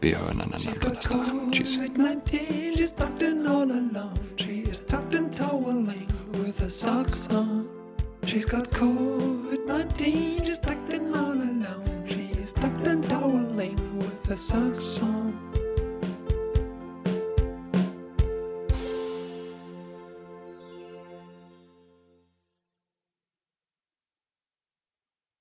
Wir 0.00 0.18
hören 0.18 0.40
einander 0.40 0.70
am 0.70 0.80
Donnerstag. 0.80 1.26
Tschüss. 1.52 1.78
She's 8.26 8.44
got 8.44 8.70
COVID-19, 8.70 10.46
she's 10.46 10.58
tucked 10.58 10.92
in 10.92 11.14
all 11.14 11.32
alone. 11.32 12.04
She's 12.06 12.52
tucked 12.52 12.86
and 12.86 13.04
toweling 13.08 13.98
with 13.98 14.24
her 14.26 14.36
socks 14.36 15.02
on. 15.02 15.49